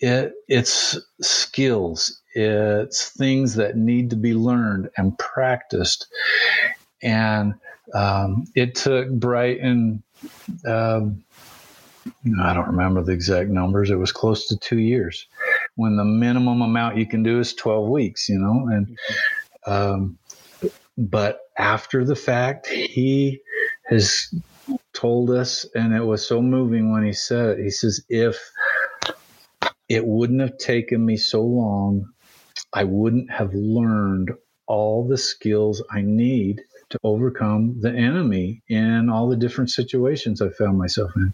[0.00, 2.20] It it's skills.
[2.34, 6.06] It's things that need to be learned and practiced.
[7.02, 7.54] And
[7.94, 10.02] um, it took Brighton.
[10.66, 11.24] Um,
[12.42, 13.90] I don't remember the exact numbers.
[13.90, 15.26] It was close to two years
[15.76, 18.98] when the minimum amount you can do is 12 weeks, you know, and,
[19.66, 20.18] um,
[20.96, 23.40] but after the fact, he
[23.86, 24.32] has
[24.92, 27.64] told us, and it was so moving when he said it.
[27.64, 28.50] He says, if
[29.88, 32.08] it wouldn't have taken me so long,
[32.72, 34.32] I wouldn't have learned
[34.66, 40.50] all the skills I need to overcome the enemy in all the different situations I
[40.50, 41.32] found myself in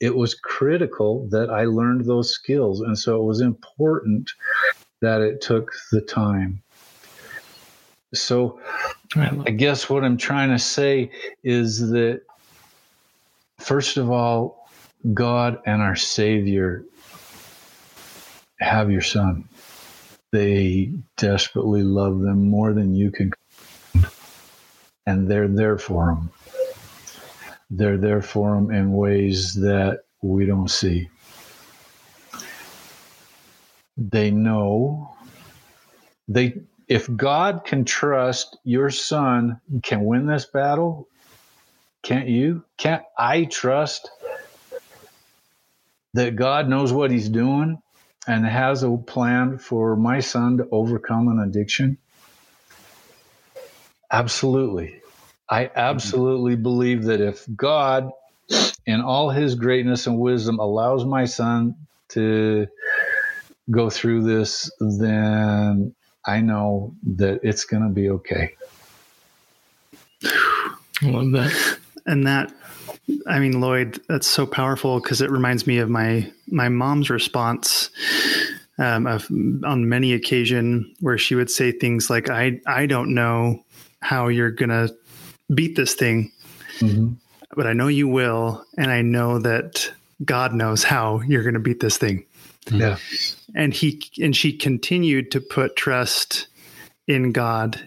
[0.00, 2.80] it was critical that I learned those skills.
[2.80, 4.30] And so it was important
[5.00, 6.62] that it took the time.
[8.14, 8.58] So
[9.14, 11.10] I guess what I'm trying to say
[11.44, 12.22] is that,
[13.58, 14.68] first of all,
[15.14, 16.84] God and our Savior
[18.58, 19.48] have your son.
[20.32, 23.32] They desperately love them more than you can.
[25.06, 26.30] And they're there for them
[27.70, 31.08] they're there for them in ways that we don't see.
[33.96, 35.16] They know
[36.28, 41.08] they if God can trust your son can win this battle,
[42.02, 42.64] can't you?
[42.76, 44.10] Can't I trust
[46.14, 47.80] that God knows what he's doing
[48.26, 51.98] and has a plan for my son to overcome an addiction?
[54.10, 54.99] Absolutely.
[55.50, 58.10] I absolutely believe that if God,
[58.86, 61.74] in all his greatness and wisdom, allows my son
[62.10, 62.68] to
[63.70, 68.54] go through this, then I know that it's going to be okay.
[70.24, 71.78] I love that.
[72.06, 72.52] And that,
[73.26, 77.90] I mean, Lloyd, that's so powerful because it reminds me of my my mom's response
[78.78, 83.64] um, of on many occasion where she would say things like, "I I don't know
[84.00, 84.90] how you're gonna
[85.52, 86.32] beat this thing,
[86.78, 87.12] mm-hmm.
[87.54, 89.90] but I know you will, and I know that
[90.24, 92.24] God knows how you're going to beat this thing.
[92.70, 92.98] Yeah.
[93.54, 96.46] And he and she continued to put trust
[97.08, 97.80] in God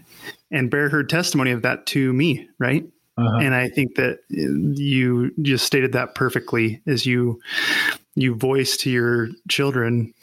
[0.52, 2.86] and bear her testimony of that to me, right?
[3.18, 3.38] Uh-huh.
[3.38, 7.40] And I think that you just stated that perfectly as you
[8.16, 10.14] you voice to your children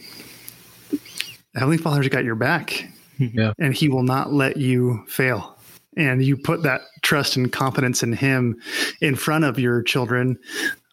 [1.54, 2.88] Heavenly Father's got your back.
[3.18, 3.52] Yeah.
[3.58, 5.58] And he will not let you fail
[5.96, 8.60] and you put that trust and confidence in him
[9.00, 10.38] in front of your children.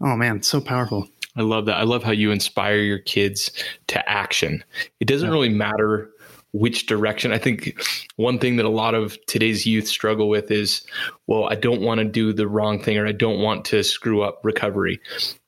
[0.01, 1.07] Oh man so powerful.
[1.35, 1.77] I love that.
[1.77, 3.51] I love how you inspire your kids
[3.87, 4.63] to action.
[4.99, 5.33] It doesn't yeah.
[5.33, 6.09] really matter
[6.53, 7.31] which direction.
[7.31, 7.79] I think
[8.15, 10.85] one thing that a lot of today's youth struggle with is
[11.27, 14.21] well i don't want to do the wrong thing or i don't want to screw
[14.21, 14.99] up recovery.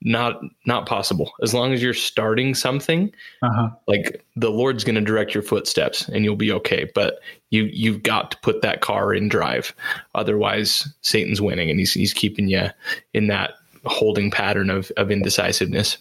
[0.02, 1.32] Not not possible.
[1.42, 3.70] As long as you're starting something uh-huh.
[3.88, 8.04] like the lord's going to direct your footsteps and you'll be okay but you you've
[8.04, 9.74] got to put that car in drive.
[10.16, 12.68] Otherwise satan's winning and he's he's keeping you
[13.14, 13.54] in that
[13.86, 15.98] holding pattern of, of indecisiveness.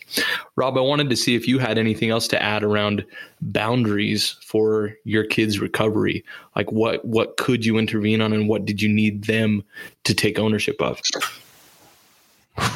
[0.57, 3.05] Rob, I wanted to see if you had anything else to add around
[3.41, 6.25] boundaries for your kids' recovery.
[6.57, 9.63] Like what what could you intervene on and what did you need them
[10.05, 11.01] to take ownership of?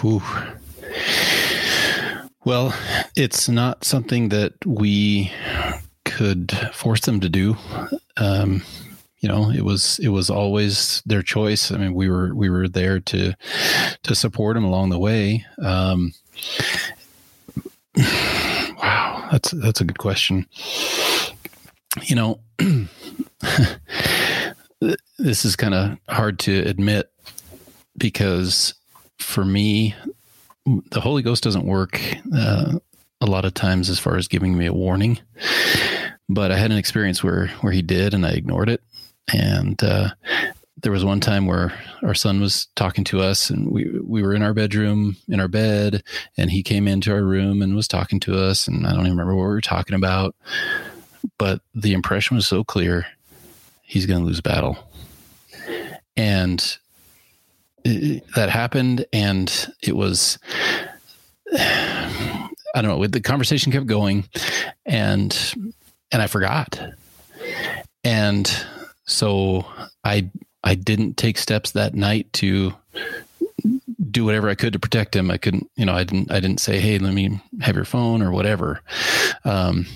[0.00, 0.22] Whew.
[2.44, 2.74] Well,
[3.16, 5.32] it's not something that we
[6.04, 7.56] could force them to do.
[8.16, 8.62] Um,
[9.22, 11.70] you know, it was it was always their choice.
[11.70, 13.34] I mean, we were we were there to
[14.02, 15.46] to support them along the way.
[15.62, 16.12] Um,
[17.96, 20.46] wow, that's that's a good question.
[22.02, 22.40] You know,
[25.18, 27.08] this is kind of hard to admit
[27.96, 28.74] because
[29.20, 29.94] for me,
[30.90, 32.00] the Holy Ghost doesn't work
[32.34, 32.72] uh,
[33.20, 35.20] a lot of times as far as giving me a warning.
[36.28, 38.82] But I had an experience where where he did, and I ignored it.
[39.32, 40.10] And uh,
[40.82, 44.34] there was one time where our son was talking to us, and we we were
[44.34, 46.02] in our bedroom in our bed,
[46.36, 49.12] and he came into our room and was talking to us, and I don't even
[49.12, 50.34] remember what we were talking about.
[51.38, 53.06] But the impression was so clear:
[53.82, 54.76] he's going to lose battle,
[56.16, 56.78] and
[57.84, 60.38] it, that happened, and it was.
[62.74, 63.06] I don't know.
[63.06, 64.24] The conversation kept going,
[64.86, 65.54] and
[66.10, 66.80] and I forgot,
[68.02, 68.64] and
[69.12, 69.66] so
[70.04, 70.30] I
[70.64, 72.74] I didn't take steps that night to
[74.10, 75.30] do whatever I could to protect him.
[75.30, 78.22] I couldn't, you know, I didn't I didn't say, "Hey, let me have your phone"
[78.22, 78.80] or whatever.
[79.44, 79.86] Um,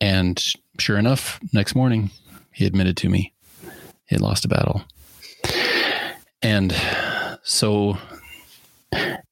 [0.00, 0.42] and
[0.78, 2.10] sure enough, next morning,
[2.52, 3.32] he admitted to me
[4.06, 4.82] he had lost a battle,
[6.42, 6.74] and
[7.42, 7.98] so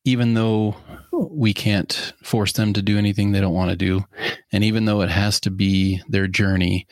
[0.04, 0.76] even though
[1.12, 4.04] we can't force them to do anything they don't want to do.
[4.50, 6.86] And even though it has to be their journey,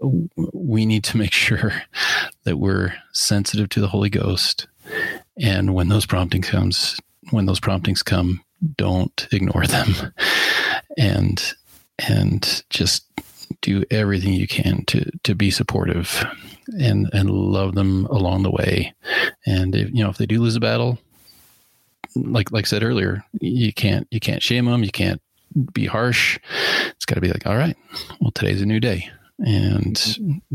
[0.00, 1.82] we need to make sure
[2.44, 4.66] that we're sensitive to the Holy Ghost.
[5.38, 8.42] And when those promptings comes, when those promptings come,
[8.76, 10.12] don't ignore them.
[10.98, 11.54] And
[11.98, 13.04] and just
[13.60, 16.24] do everything you can to to be supportive
[16.78, 18.92] and and love them along the way.
[19.46, 20.98] And if you know if they do lose a battle,
[22.16, 24.84] like like I said earlier, you can't you can't shame them.
[24.84, 25.22] You can't
[25.72, 26.38] be harsh.
[26.90, 27.76] It's got to be like, all right,
[28.20, 29.96] well, today's a new day, and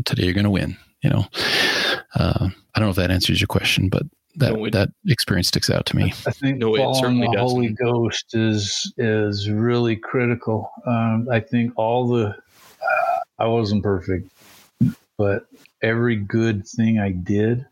[0.04, 0.76] today you're going to win.
[1.02, 1.26] You know,
[2.14, 4.02] uh, I don't know if that answers your question, but
[4.36, 6.12] that no, that experience sticks out to me.
[6.26, 10.70] I think no, it certainly the Holy Ghost is is really critical.
[10.86, 14.30] Um, I think all the uh, I wasn't perfect,
[15.16, 15.46] but
[15.82, 17.66] every good thing I did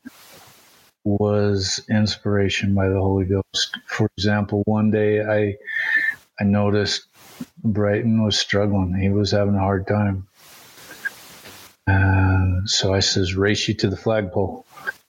[1.05, 3.79] was inspiration by the Holy Ghost.
[3.87, 5.57] For example, one day I
[6.41, 7.07] I noticed
[7.63, 8.95] Brighton was struggling.
[8.95, 10.27] He was having a hard time.
[11.87, 14.67] And so I says, race you to the flagpole.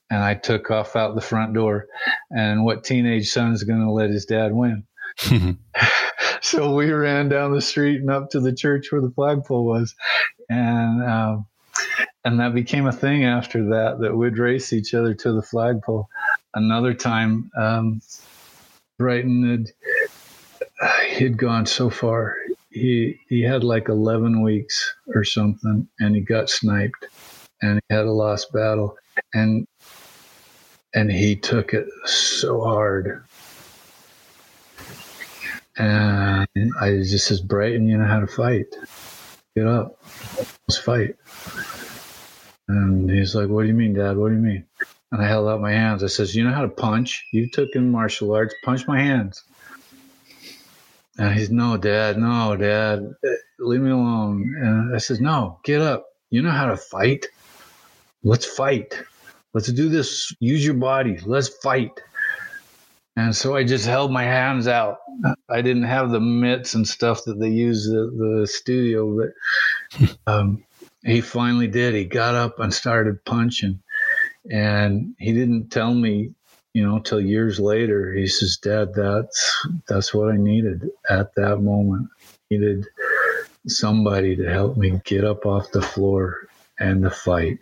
[0.10, 1.88] And I took off out the front door.
[2.30, 4.86] And what teenage son is going to let his dad win?
[6.42, 9.96] so we ran down the street and up to the church where the flagpole was.
[10.50, 11.48] And um,
[12.24, 16.10] and that became a thing after that that we'd race each other to the flagpole.
[16.54, 18.02] Another time, um,
[18.98, 19.72] Brighton had
[21.18, 22.36] he'd gone so far.
[22.76, 27.08] He he had like eleven weeks or something, and he got sniped,
[27.62, 28.98] and he had a lost battle,
[29.34, 29.66] and
[30.94, 33.24] and he took it so hard.
[35.78, 36.48] And
[36.80, 38.68] I just says, Brighton, you know how to fight.
[39.56, 39.98] Get up,
[40.68, 41.16] let's fight.
[42.68, 44.18] And he's like, What do you mean, Dad?
[44.18, 44.66] What do you mean?
[45.14, 46.04] And I held out my hands.
[46.04, 47.26] I says, You know how to punch?
[47.32, 48.54] You took in martial arts.
[48.66, 49.44] Punch my hands.
[51.18, 53.14] And he's, No, Dad, no, Dad,
[53.60, 54.54] leave me alone.
[54.62, 56.06] And I says, No, get up.
[56.30, 57.28] You know how to fight?
[58.24, 59.00] Let's fight.
[59.54, 60.36] Let's do this.
[60.40, 61.18] Use your body.
[61.26, 62.02] Let's fight.
[63.16, 64.98] And so I just held my hands out.
[65.50, 69.18] I didn't have the mitts and stuff that they use at the studio,
[69.98, 70.66] but um,
[71.04, 71.96] he finally did.
[71.96, 73.82] He got up and started punching.
[74.52, 76.36] And he didn't tell me,
[76.76, 78.14] you know, till years later.
[78.14, 82.10] He says, Dad, that's that's what I needed at that moment.
[82.20, 82.86] I needed
[83.66, 87.60] somebody to help me get up off the floor and to fight.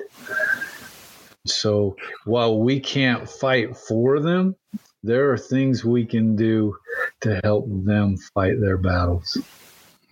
[1.45, 1.95] So
[2.25, 4.55] while we can't fight for them,
[5.03, 6.75] there are things we can do
[7.21, 9.37] to help them fight their battles.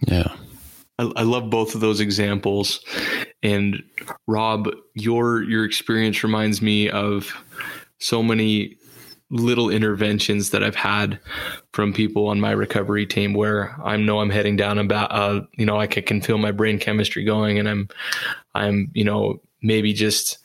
[0.06, 0.32] Yeah.
[1.00, 2.86] I, I love both of those examples.
[3.42, 3.82] And
[4.28, 7.34] Rob, your your experience reminds me of
[7.98, 8.78] so many
[9.32, 11.20] little interventions that I've had
[11.72, 15.66] from people on my recovery team where I know I'm heading down about uh, you
[15.66, 17.90] know I can feel my brain chemistry going and I'm
[18.54, 20.38] I'm you know maybe just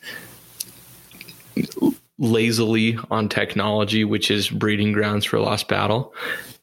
[2.19, 6.15] lazily on technology which is breeding grounds for a lost battle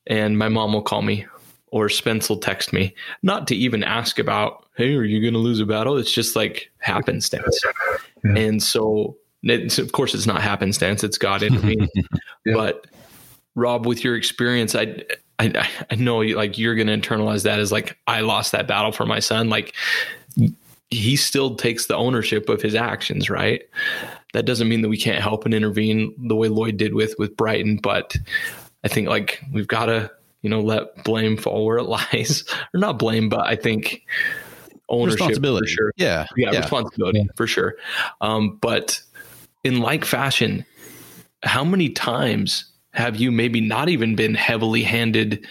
[0.07, 1.25] and my mom will call me
[1.73, 2.93] or Spence will text me,
[3.23, 5.97] not to even ask about, hey, are you going to lose a battle?
[5.97, 7.59] It's just like happenstance.
[8.23, 8.35] Yeah.
[8.35, 9.17] And so,
[9.49, 11.89] of course, it's not happenstance, it's God intervening.
[12.45, 12.53] yeah.
[12.53, 12.87] But
[13.55, 15.03] Rob, with your experience, I,
[15.39, 18.91] I, I know like you're going to internalize that as like, I lost that battle
[18.91, 19.49] for my son.
[19.49, 19.73] Like,
[20.93, 23.63] he still takes the ownership of his actions, right?
[24.33, 27.35] That doesn't mean that we can't help and intervene the way Lloyd did with with
[27.35, 28.15] Brighton, but
[28.83, 31.83] I think like we've got to you know let blame fall where it
[32.13, 34.03] lies, or not blame, but I think
[34.89, 35.67] ownership responsibility.
[35.67, 35.91] for sure.
[35.97, 36.59] Yeah, yeah, yeah.
[36.59, 37.31] responsibility yeah.
[37.35, 37.75] for sure.
[38.21, 39.01] Um, but
[39.63, 40.65] in like fashion,
[41.43, 45.45] how many times have you maybe not even been heavily handed?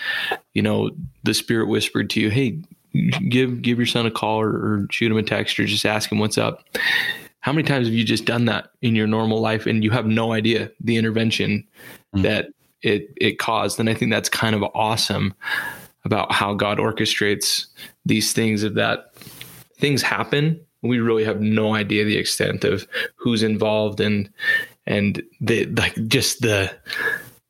[0.55, 0.91] You know,
[1.25, 2.61] the spirit whispered to you, "Hey,
[3.29, 6.11] give give your son a call or, or shoot him a text or just ask
[6.11, 6.65] him what's up."
[7.41, 10.07] How many times have you just done that in your normal life and you have
[10.07, 11.67] no idea the intervention
[12.15, 12.23] mm.
[12.23, 12.49] that
[12.83, 13.81] it it caused?
[13.81, 15.35] And I think that's kind of awesome
[16.05, 17.67] about how God orchestrates
[18.05, 19.13] these things of that
[19.79, 20.61] things happen.
[20.83, 24.29] We really have no idea the extent of who's involved and
[24.87, 26.71] and the like just the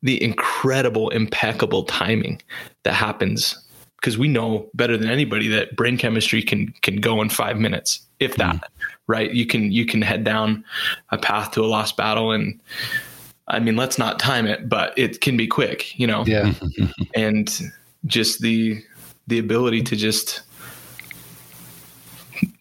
[0.01, 2.41] the incredible impeccable timing
[2.83, 3.57] that happens.
[3.95, 8.05] Because we know better than anybody that brain chemistry can can go in 5 minutes
[8.19, 8.61] if that mm.
[9.07, 9.31] right?
[9.31, 10.65] You can you can head down
[11.09, 12.59] a path to a lost battle and
[13.47, 16.25] I mean let's not time it but it can be quick you know?
[16.25, 16.53] Yeah.
[17.15, 17.49] And
[18.05, 18.83] just the
[19.27, 20.41] the ability to just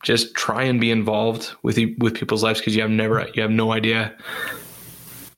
[0.02, 3.50] just try and be involved with with people's lives because you have never you have
[3.50, 4.14] no idea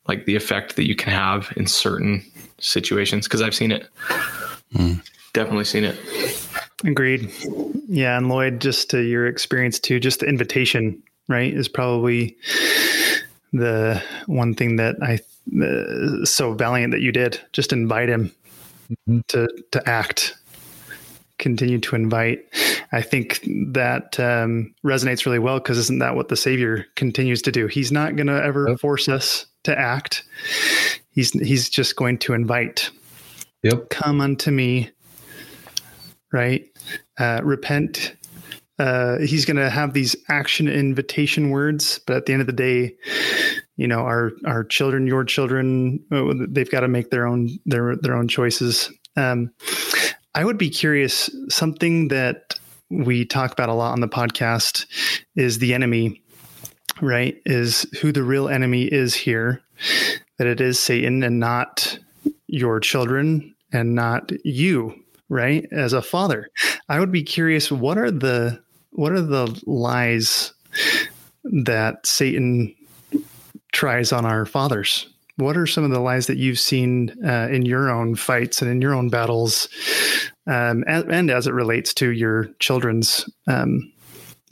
[0.09, 2.25] like the effect that you can have in certain
[2.59, 3.89] situations because I've seen it.
[4.75, 5.07] Mm.
[5.33, 5.99] Definitely seen it.
[6.85, 7.31] Agreed.
[7.89, 12.37] Yeah, and Lloyd, just to your experience too, just the invitation, right, is probably
[13.53, 15.19] the one thing that I
[15.63, 17.41] uh, so valiant that you did.
[17.53, 18.33] Just invite him
[18.91, 19.21] mm-hmm.
[19.29, 20.37] to to act
[21.39, 22.45] continue to invite.
[22.93, 23.41] I think
[23.73, 27.67] that um, resonates really well because isn't that what the Savior continues to do?
[27.67, 28.81] He's not going to ever yep.
[28.81, 30.25] force us to act.
[31.11, 32.91] He's he's just going to invite.
[33.63, 33.91] Yep.
[33.91, 34.91] Come unto me.
[36.33, 36.67] Right.
[37.19, 38.17] Uh, repent.
[38.79, 42.53] Uh, he's going to have these action invitation words, but at the end of the
[42.53, 42.97] day,
[43.77, 47.97] you know, our our children, your children, uh, they've got to make their own their
[47.97, 48.93] their own choices.
[49.17, 49.53] Um,
[50.35, 51.31] I would be curious.
[51.49, 52.59] Something that
[52.91, 54.87] we talk about a lot on the podcast
[55.37, 56.23] is the enemy,
[57.01, 57.41] right?
[57.47, 59.63] Is who the real enemy is here,
[60.39, 61.99] that it is Satan and not
[62.47, 64.95] your children and not you,
[65.29, 65.67] right?
[65.73, 66.49] As a father.
[66.89, 70.53] I would be curious what are the what are the lies
[71.45, 72.75] that Satan
[73.73, 75.14] tries on our fathers?
[75.37, 78.71] What are some of the lies that you've seen uh, in your own fights and
[78.71, 79.69] in your own battles,
[80.47, 83.93] um, and, and, as it relates to your children's um,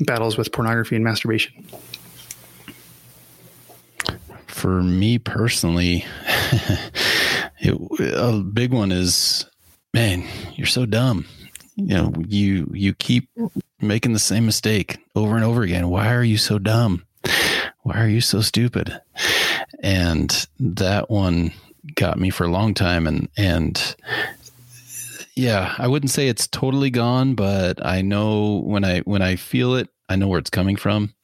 [0.01, 1.65] battles with pornography and masturbation?
[4.49, 6.05] For me personally,
[7.61, 9.47] it, a big one is,
[9.95, 10.25] man,
[10.55, 11.27] you're so dumb.
[11.77, 13.31] You know, you you keep
[13.81, 15.89] making the same mistake over and over again.
[15.89, 17.05] Why are you so dumb?
[17.83, 19.01] Why are you so stupid?
[19.83, 21.53] and that one
[21.95, 23.07] got me for a long time.
[23.07, 23.97] And and
[25.35, 29.75] yeah i wouldn't say it's totally gone but i know when i when i feel
[29.75, 31.15] it i know where it's coming from.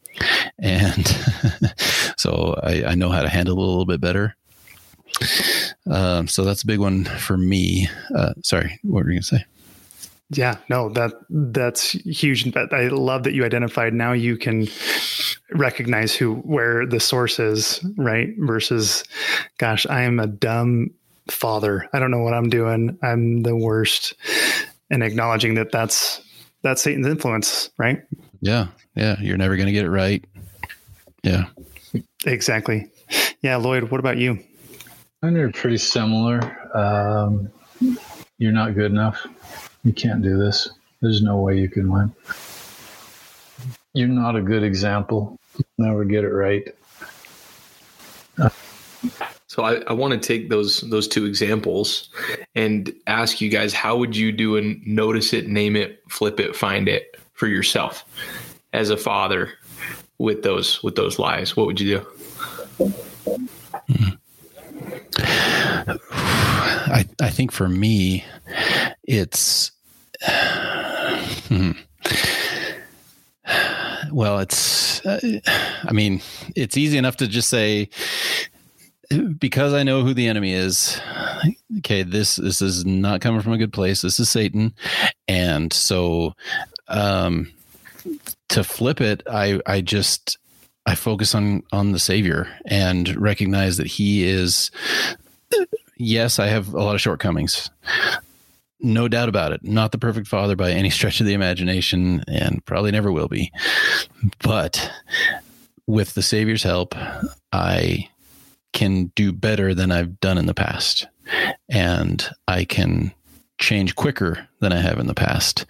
[0.59, 1.07] And
[2.17, 4.35] so I, I know how to handle it a little bit better.
[5.89, 7.89] Um, so that's a big one for me.
[8.15, 9.45] Uh, sorry what were you gonna say
[10.31, 12.53] yeah, no, that that's huge.
[12.53, 13.95] But I love that you identified.
[13.95, 14.69] Now you can
[15.53, 18.35] recognize who where the source is, right?
[18.39, 19.05] Versus,
[19.57, 20.91] gosh, I am a dumb
[21.31, 21.89] father.
[21.95, 22.99] I don't know what I'm doing.
[23.03, 24.15] I'm the worst.
[24.91, 26.21] And acknowledging that that's
[26.63, 28.03] that's Satan's influence, right?
[28.41, 29.17] Yeah, yeah.
[29.21, 30.23] You're never going to get it right.
[31.23, 31.47] Yeah,
[32.27, 32.91] exactly.
[33.41, 33.91] Yeah, Lloyd.
[33.91, 34.39] What about you?
[35.23, 36.41] Mine are pretty similar.
[36.77, 37.49] Um,
[38.39, 39.27] you're not good enough
[39.89, 40.69] you can't do this.
[41.01, 42.15] There's no way you can win.
[43.95, 45.39] You're not a good example.
[45.79, 46.69] Never get it right.
[49.47, 52.11] So I, I want to take those those two examples
[52.55, 56.55] and ask you guys how would you do and notice it, name it, flip it,
[56.55, 58.05] find it for yourself
[58.75, 59.51] as a father
[60.19, 61.57] with those with those lies?
[61.57, 62.87] What would you do?
[63.89, 64.09] Hmm.
[66.91, 68.25] I I think for me,
[69.03, 69.73] it's
[70.23, 71.73] hmm.
[74.13, 75.41] well, it's uh,
[75.85, 76.21] I mean,
[76.55, 77.89] it's easy enough to just say
[79.39, 81.01] because I know who the enemy is.
[81.79, 84.03] Okay, this this is not coming from a good place.
[84.03, 84.75] This is Satan,
[85.27, 86.35] and so
[86.89, 87.53] um,
[88.49, 90.39] to flip it, I I just
[90.87, 94.71] I focus on on the Savior and recognize that He is
[95.97, 97.71] yes, I have a lot of shortcomings,
[98.81, 99.65] no doubt about it.
[99.65, 103.53] Not the perfect father by any stretch of the imagination, and probably never will be.
[104.43, 104.91] But
[105.87, 106.95] with the Savior's help,
[107.53, 108.09] I
[108.73, 111.07] can do better than I've done in the past.
[111.69, 113.13] And I can
[113.59, 115.67] change quicker than I have in the past.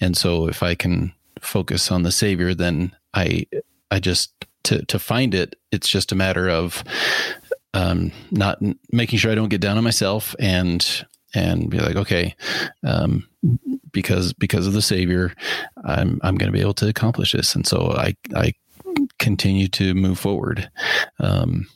[0.00, 3.46] And so if I can focus on the Savior, then I
[3.90, 4.32] I just
[4.64, 6.82] to to find it, it's just a matter of
[7.74, 8.58] um, not
[8.90, 12.34] making sure I don't get down on myself and and be like, okay,
[12.84, 13.28] um,
[13.92, 15.34] because because of the Savior,
[15.84, 18.52] I'm I'm going to be able to accomplish this, and so I I
[19.18, 20.70] continue to move forward.
[21.20, 21.66] Um,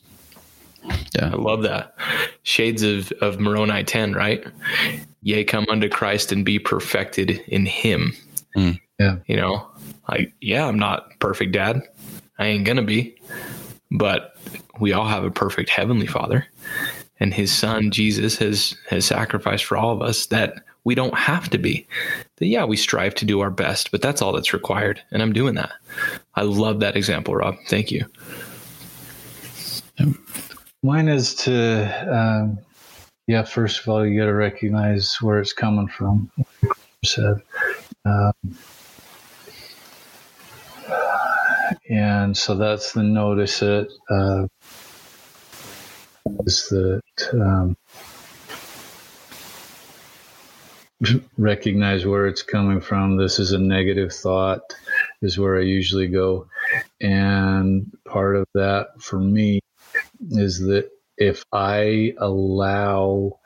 [1.15, 1.95] yeah, I love that.
[2.43, 4.45] Shades of of Moroni ten, right?
[5.23, 8.15] Yea, come unto Christ and be perfected in Him.
[8.57, 8.81] Mm.
[8.99, 9.67] Yeah, you know,
[10.09, 11.83] like yeah, I'm not perfect, Dad.
[12.39, 13.17] I ain't gonna be,
[13.91, 14.37] but
[14.81, 16.47] we all have a perfect heavenly Father,
[17.23, 21.49] and His Son Jesus has has sacrificed for all of us that we don't have
[21.51, 21.87] to be.
[22.37, 25.33] That yeah, we strive to do our best, but that's all that's required, and I'm
[25.33, 25.71] doing that.
[26.35, 27.55] I love that example, Rob.
[27.69, 28.05] Thank you.
[30.83, 32.59] Mine is to, um,
[33.29, 36.29] yeah, first of all, you got to recognize where it's coming from.
[37.05, 37.41] Said,
[38.05, 38.33] um,
[41.89, 43.93] and so that's the notice it.
[44.11, 44.49] Uh,
[46.47, 47.03] is that
[47.35, 47.77] um,
[51.39, 53.17] recognize where it's coming from.
[53.17, 54.75] This is a negative thought,
[55.21, 56.49] is where I usually go.
[57.01, 59.61] And part of that for me
[60.31, 63.39] is that if I allow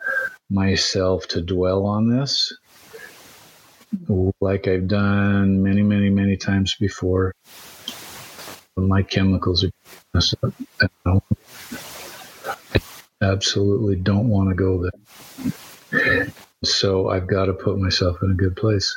[0.50, 2.56] myself to dwell on this,
[4.40, 7.32] like I've done many, many, many times before,
[8.76, 9.70] my chemicals are
[10.12, 11.24] messed up.
[13.22, 16.28] Absolutely don't want to go there.
[16.64, 18.96] So I've got to put myself in a good place.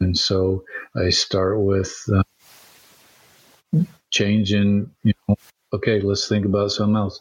[0.00, 0.64] And so
[0.96, 2.22] I start with uh,
[4.10, 5.36] changing, you know,
[5.72, 7.20] okay, let's think about something else.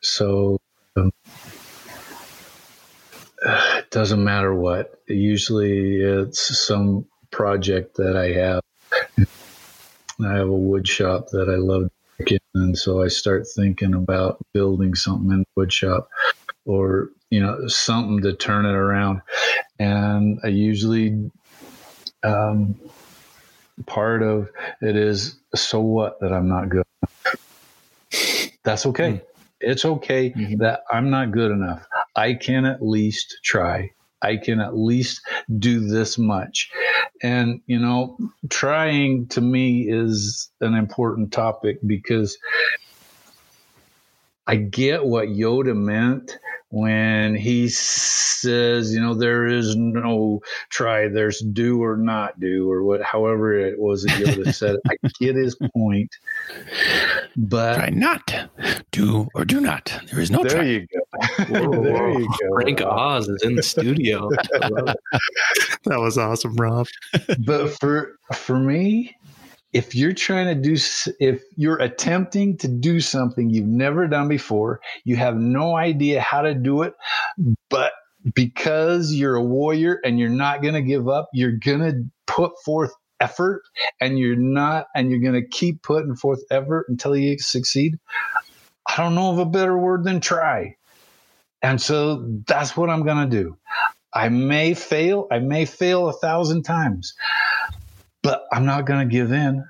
[0.00, 0.60] So
[0.96, 1.12] um,
[3.44, 5.00] it doesn't matter what.
[5.08, 8.62] Usually it's some project that I have.
[10.24, 11.90] I have a wood shop that I love
[12.54, 16.08] and so I start thinking about building something in the wood shop
[16.64, 19.20] or you know something to turn it around.
[19.78, 21.30] And I usually
[22.22, 22.76] um,
[23.86, 24.50] part of
[24.80, 26.20] it is so what?
[26.20, 26.84] that I'm not good
[28.64, 29.12] that's okay.
[29.12, 29.24] Mm-hmm.
[29.60, 30.56] it's okay mm-hmm.
[30.56, 31.86] that I'm not good enough.
[32.16, 33.92] I can at least try
[34.24, 35.20] I can at least
[35.58, 36.70] do this much.
[37.22, 38.16] And, you know,
[38.48, 42.38] trying to me is an important topic because
[44.46, 46.38] I get what Yoda meant
[46.74, 52.82] when he says, you know, there is no try, there's do or not do, or
[52.82, 54.76] what, however it was that Yoda said.
[54.90, 56.10] I get his point,
[57.36, 58.34] but try not,
[58.90, 59.96] do or do not.
[60.10, 60.64] There is no there try.
[60.64, 61.82] You go.
[61.84, 62.54] there you go.
[62.54, 64.28] Frank Oz is in the studio.
[64.52, 64.96] that
[65.86, 66.88] was awesome, Rob.
[67.46, 69.16] but for for me,
[69.74, 70.76] if you're trying to do
[71.18, 76.40] if you're attempting to do something you've never done before you have no idea how
[76.42, 76.94] to do it
[77.68, 77.92] but
[78.34, 82.52] because you're a warrior and you're not going to give up you're going to put
[82.64, 83.62] forth effort
[84.00, 87.98] and you're not and you're going to keep putting forth effort until you succeed
[88.86, 90.76] i don't know of a better word than try.
[91.62, 93.56] And so that's what i'm going to do.
[94.12, 97.14] I may fail i may fail a thousand times
[98.24, 99.64] but I'm not going to give in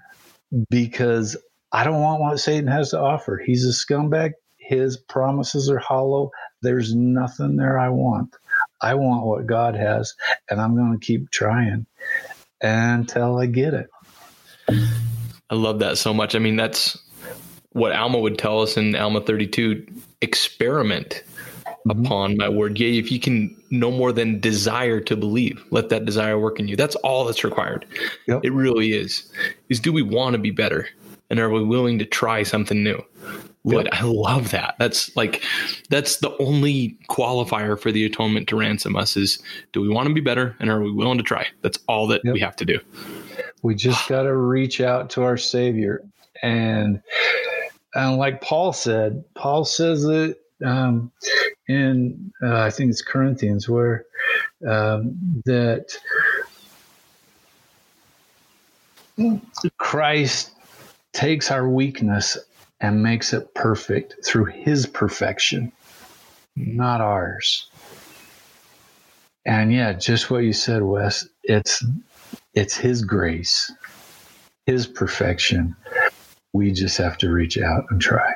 [0.70, 1.36] because
[1.72, 3.36] I don't want what Satan has to offer.
[3.36, 4.32] He's a scumbag.
[4.56, 6.30] His promises are hollow.
[6.62, 8.34] There's nothing there I want.
[8.80, 10.14] I want what God has,
[10.48, 11.84] and I'm going to keep trying
[12.62, 13.90] until I get it.
[15.50, 16.34] I love that so much.
[16.34, 16.96] I mean, that's
[17.72, 19.86] what Alma would tell us in Alma 32
[20.22, 21.22] experiment
[21.86, 22.04] mm-hmm.
[22.04, 22.78] upon my word.
[22.78, 26.68] Yea, if you can no more than desire to believe, let that desire work in
[26.68, 26.76] you.
[26.76, 27.86] That's all that's required.
[28.26, 28.40] Yep.
[28.44, 29.30] It really is.
[29.68, 30.88] Is do we want to be better?
[31.30, 33.02] And are we willing to try something new?
[33.64, 33.88] Yep.
[33.92, 34.74] I love that.
[34.78, 35.42] That's like
[35.88, 40.14] that's the only qualifier for the atonement to ransom us is do we want to
[40.14, 41.46] be better and are we willing to try?
[41.62, 42.34] That's all that yep.
[42.34, 42.78] we have to do.
[43.62, 46.04] We just got to reach out to our Savior
[46.42, 47.00] and
[47.94, 51.12] and like Paul said, Paul says that um,
[51.68, 54.04] in uh, I think it's Corinthians where
[54.66, 55.96] um, that
[59.78, 60.50] Christ
[61.12, 62.36] takes our weakness
[62.80, 65.70] and makes it perfect through His perfection,
[66.56, 67.68] not ours.
[69.46, 71.26] and yeah, just what you said, Wes.
[71.44, 71.84] It's
[72.54, 73.70] it's His grace,
[74.66, 75.76] His perfection.
[76.52, 78.32] We just have to reach out and try.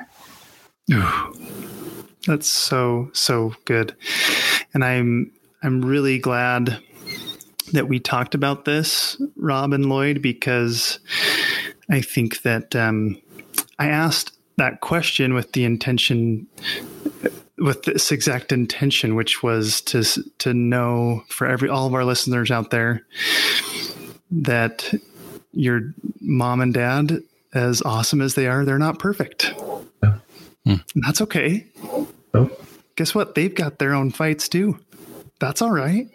[2.29, 3.97] That's so so good,
[4.75, 6.79] and I'm I'm really glad
[7.73, 10.99] that we talked about this, Rob and Lloyd, because
[11.91, 13.19] I think that um,
[13.79, 16.47] I asked that question with the intention
[17.57, 20.05] with this exact intention, which was to
[20.39, 23.07] to know for every all of our listeners out there
[24.31, 24.93] that
[25.53, 27.23] your mom and dad,
[27.55, 29.55] as awesome as they are, they're not perfect.
[30.03, 30.19] Yeah.
[30.67, 31.67] And that's okay.
[32.39, 32.51] Oh.
[32.97, 33.35] Guess what?
[33.35, 34.79] They've got their own fights too.
[35.39, 36.09] That's all right.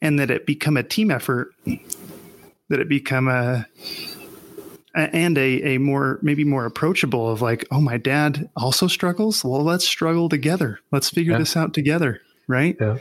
[0.00, 3.66] And that it become a team effort, that it become a
[4.94, 9.62] and a, a more maybe more approachable of like oh my dad also struggles well
[9.62, 11.38] let's struggle together let's figure yeah.
[11.38, 12.98] this out together right yeah.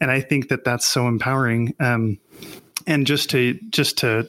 [0.00, 2.18] and i think that that's so empowering um,
[2.86, 4.28] and just to just to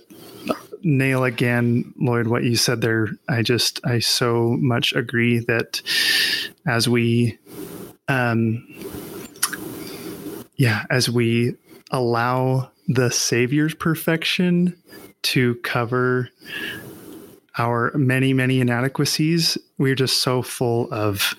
[0.83, 3.09] nail again lloyd what you said there.
[3.29, 5.81] I just i so much agree that
[6.67, 7.37] as we
[8.07, 8.67] um
[10.55, 11.55] yeah as we
[11.91, 14.75] allow the savior's perfection
[15.23, 16.29] to cover
[17.57, 21.35] our many many inadequacies we're just so full of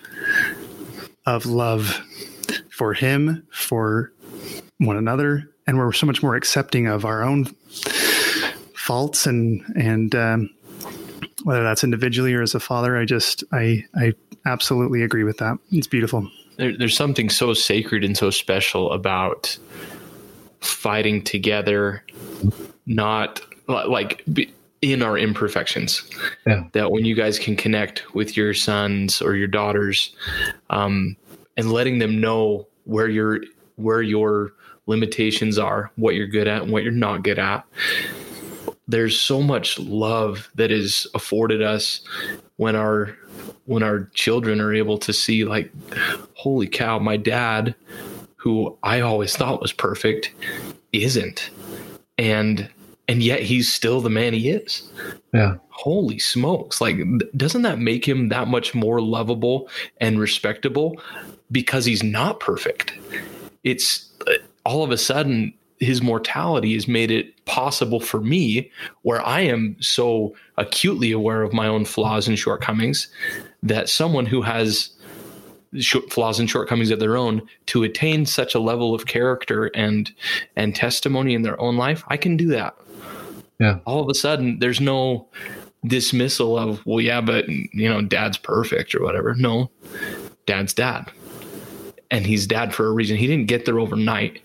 [1.25, 2.01] of love
[2.69, 4.11] for him for
[4.79, 7.45] one another and we're so much more accepting of our own
[8.83, 10.49] faults and and um,
[11.43, 14.13] whether that's individually or as a father i just i i
[14.45, 19.57] absolutely agree with that it's beautiful there, there's something so sacred and so special about
[20.59, 22.03] fighting together
[22.85, 24.25] not like
[24.81, 26.03] in our imperfections.
[26.45, 26.65] Yeah.
[26.73, 30.13] That when you guys can connect with your sons or your daughters,
[30.69, 31.15] um,
[31.55, 33.39] and letting them know where your
[33.77, 34.51] where your
[34.85, 37.65] limitations are, what you're good at, and what you're not good at.
[38.93, 42.01] There's so much love that is afforded us
[42.57, 43.17] when our
[43.65, 45.71] when our children are able to see like,
[46.35, 47.73] holy cow, my dad,
[48.35, 50.31] who I always thought was perfect,
[50.91, 51.49] isn't.
[52.19, 52.69] And
[53.07, 54.87] and yet he's still the man he is.
[55.33, 55.55] Yeah.
[55.69, 56.79] Holy smokes.
[56.79, 56.97] Like,
[57.35, 59.69] doesn't that make him that much more lovable
[60.01, 61.01] and respectable
[61.51, 62.93] because he's not perfect?
[63.63, 64.33] It's uh,
[64.65, 68.71] all of a sudden his mortality has made it possible for me
[69.01, 73.07] where I am so acutely aware of my own flaws and shortcomings
[73.61, 74.91] that someone who has
[76.09, 80.11] flaws and shortcomings of their own to attain such a level of character and
[80.55, 82.75] and testimony in their own life i can do that
[83.59, 83.79] yeah.
[83.85, 85.27] All of a sudden, there's no
[85.85, 89.35] dismissal of, well, yeah, but, you know, dad's perfect or whatever.
[89.35, 89.69] No,
[90.45, 91.11] dad's dad.
[92.11, 93.17] And he's dad for a reason.
[93.17, 94.41] He didn't get there overnight.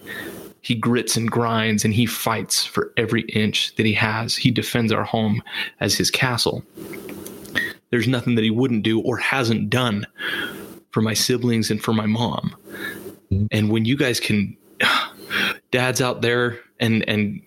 [0.62, 4.36] He grits and grinds and he fights for every inch that he has.
[4.36, 5.42] He defends our home
[5.80, 6.62] as his castle.
[7.90, 10.06] There's nothing that he wouldn't do or hasn't done
[10.90, 12.54] for my siblings and for my mom.
[13.30, 13.46] Mm-hmm.
[13.50, 14.56] And when you guys can,
[15.70, 17.40] dads out there and and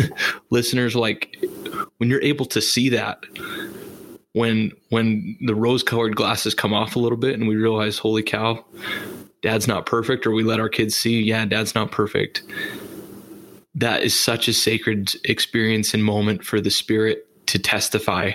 [0.50, 1.36] listeners like
[1.98, 3.18] when you're able to see that
[4.32, 8.22] when when the rose colored glasses come off a little bit and we realize holy
[8.22, 8.64] cow
[9.42, 12.42] dad's not perfect or we let our kids see yeah dad's not perfect
[13.74, 18.32] that is such a sacred experience and moment for the spirit to testify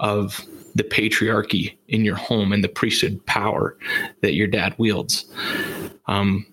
[0.00, 0.40] of
[0.74, 3.76] the patriarchy in your home and the priesthood power
[4.20, 5.24] that your dad wields
[6.06, 6.46] um,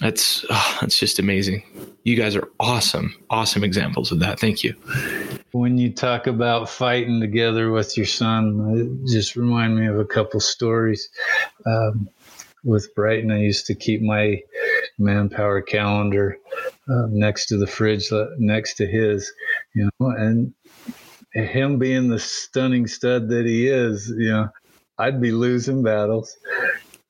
[0.00, 1.62] that's oh, that's just amazing
[2.06, 4.38] you guys are awesome, awesome examples of that.
[4.38, 4.76] Thank you.
[5.50, 10.04] When you talk about fighting together with your son, it just remind me of a
[10.04, 11.08] couple stories.
[11.66, 12.08] Um,
[12.66, 14.42] with Brighton, I used to keep my
[14.98, 16.38] manpower calendar
[16.88, 19.32] uh, next to the fridge, uh, next to his,
[19.74, 20.52] you know, and
[21.32, 24.48] him being the stunning stud that he is, you know,
[24.98, 26.36] I'd be losing battles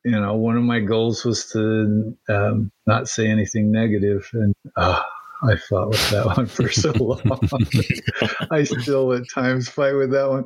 [0.06, 5.02] you know, one of my goals was to um, not say anything negative, and uh,
[5.42, 7.40] I fought with that one for so long.
[8.52, 10.44] I still at times fight with that one.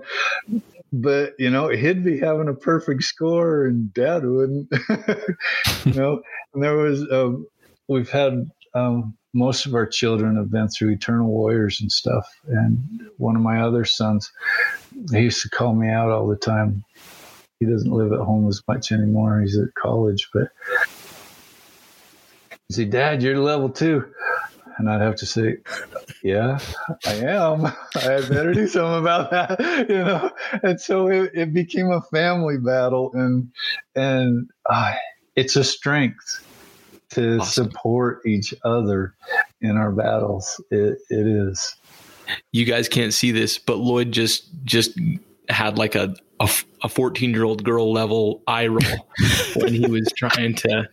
[0.93, 4.69] But you know, he'd be having a perfect score, and Dad wouldn't.
[5.85, 6.23] you know,
[6.55, 7.47] and there was um,
[7.89, 13.09] we've had um, most of our children have been through Eternal Warriors and stuff, and
[13.19, 14.31] one of my other sons,
[15.13, 16.85] he used to call me out all the time
[17.61, 19.41] he doesn't live at home as much anymore.
[19.41, 20.49] He's at college, but
[22.69, 24.07] he said, Dad, you're level two.
[24.79, 25.59] And I'd have to say,
[26.23, 26.59] Yeah,
[27.07, 27.67] I am.
[27.97, 30.31] I better do something about that, you know.
[30.63, 33.51] And so it, it became a family battle, and
[33.95, 34.95] and uh,
[35.37, 36.47] it's a strength
[37.11, 39.15] to support each other
[39.61, 40.63] in our battles.
[40.71, 41.75] It, it is.
[42.53, 44.99] You guys can't see this, but Lloyd just just
[45.49, 46.15] had like a
[46.83, 49.09] a 14 year old girl level eye roll
[49.57, 50.89] when he was trying to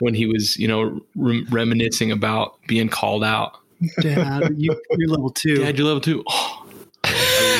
[0.00, 3.58] when he was you know reminiscing about being called out.
[4.00, 5.56] Dad, you, are level two.
[5.56, 6.24] Dad, you're level two.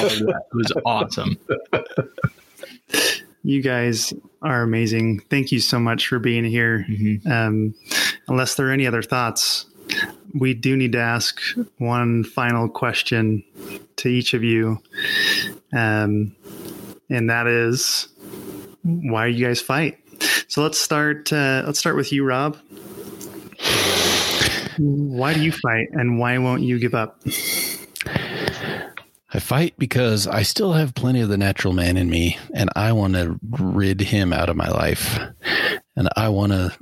[0.00, 1.38] Oh, it was awesome.
[3.42, 4.12] You guys
[4.42, 5.20] are amazing.
[5.30, 6.84] Thank you so much for being here.
[6.88, 7.30] Mm-hmm.
[7.30, 7.74] Um,
[8.28, 9.66] unless there are any other thoughts,
[10.34, 11.40] we do need to ask
[11.78, 13.42] one final question
[13.96, 14.82] to each of you.
[15.72, 16.36] Um,
[17.08, 18.08] and that is
[18.82, 19.98] why do you guys fight?
[20.48, 21.30] So let's start.
[21.30, 22.56] Uh, let's start with you, Rob.
[24.78, 27.20] Why do you fight, and why won't you give up?
[29.30, 32.92] I fight because I still have plenty of the natural man in me, and I
[32.92, 35.18] want to rid him out of my life.
[35.96, 36.74] And I want to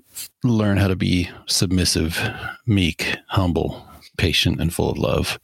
[0.45, 2.21] learn how to be submissive,
[2.67, 3.85] meek, humble,
[4.17, 5.41] patient, and full of love.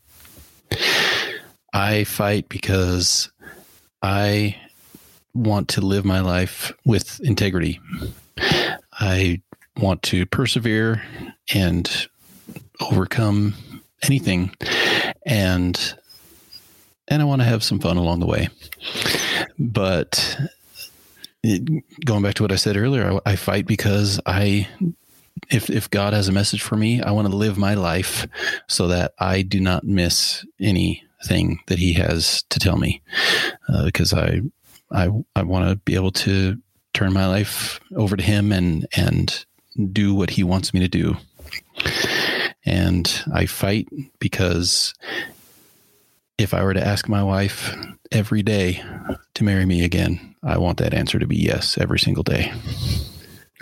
[1.73, 3.33] I fight because
[4.01, 4.57] I
[5.35, 7.81] want to live my life with integrity.
[8.93, 9.41] I
[9.77, 11.03] want to persevere
[11.55, 12.09] and
[12.81, 13.55] overcome
[14.03, 14.55] anything
[15.25, 15.95] and
[17.09, 18.49] and I want to have some fun along the way.
[19.59, 20.39] But
[21.43, 21.63] it,
[22.05, 24.69] going back to what I said earlier, I, I fight because I
[25.51, 28.27] if if God has a message for me, I want to live my life
[28.69, 33.03] so that I do not miss anything that He has to tell me,
[33.69, 34.41] uh, because I
[34.93, 36.59] I I want to be able to
[36.95, 39.45] turn my life over to Him and and
[39.93, 41.17] do what He wants me to do.
[42.65, 43.89] And I fight
[44.19, 44.95] because
[46.39, 47.75] if I were to ask my wife
[48.11, 48.83] every day
[49.35, 52.53] to marry me again, I want that answer to be yes every single day.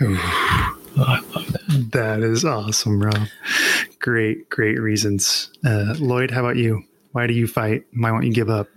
[0.01, 1.91] Ooh, I love that.
[1.91, 3.27] That is awesome, Rob.
[3.99, 5.49] Great, great reasons.
[5.63, 6.83] Uh, Lloyd, how about you?
[7.11, 7.83] Why do you fight?
[7.93, 8.67] Why won't you give up?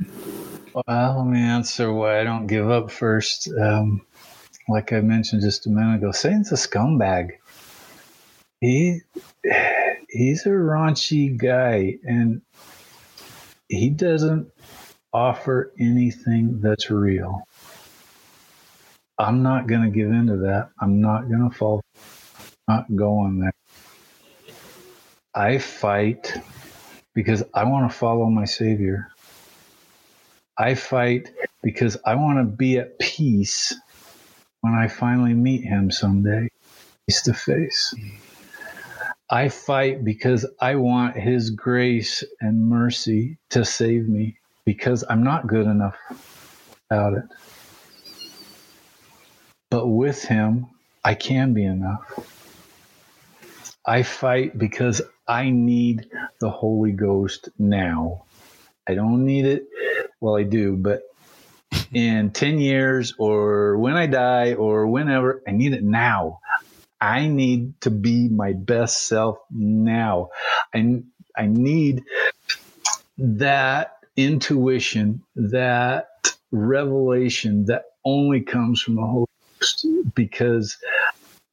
[0.75, 3.49] Well, let me answer why I don't give up first.
[3.49, 4.05] Um,
[4.69, 7.31] like I mentioned just a minute ago, Satan's a scumbag.
[8.61, 9.03] He
[10.11, 12.43] he's a raunchy guy, and
[13.69, 14.51] he doesn't
[15.13, 17.47] offer anything that's real.
[19.17, 20.71] I'm not going to give into that.
[20.81, 21.83] I'm not going to fall,
[22.67, 23.53] not going there.
[25.33, 26.37] I fight
[27.15, 29.14] because I want to follow my Savior.
[30.57, 31.31] I fight
[31.63, 33.75] because I want to be at peace
[34.61, 36.49] when I finally meet Him someday,
[37.07, 37.95] face to face.
[39.31, 45.47] I fight because I want His grace and mercy to save me because I'm not
[45.49, 45.97] good enough
[46.89, 47.25] without it.
[49.71, 50.67] But with Him,
[51.05, 52.19] I can be enough.
[53.85, 56.07] I fight because I need
[56.41, 58.25] the Holy Ghost now.
[58.87, 59.67] I don't need it.
[60.21, 61.03] Well, I do, but
[61.93, 66.41] in 10 years or when I die or whenever, I need it now.
[67.01, 70.31] I need to be my best self now.
[70.75, 71.03] I,
[71.37, 72.05] I need
[73.19, 76.09] that intuition, that
[76.51, 79.27] revelation that only comes from the Holy
[79.61, 80.77] Ghost because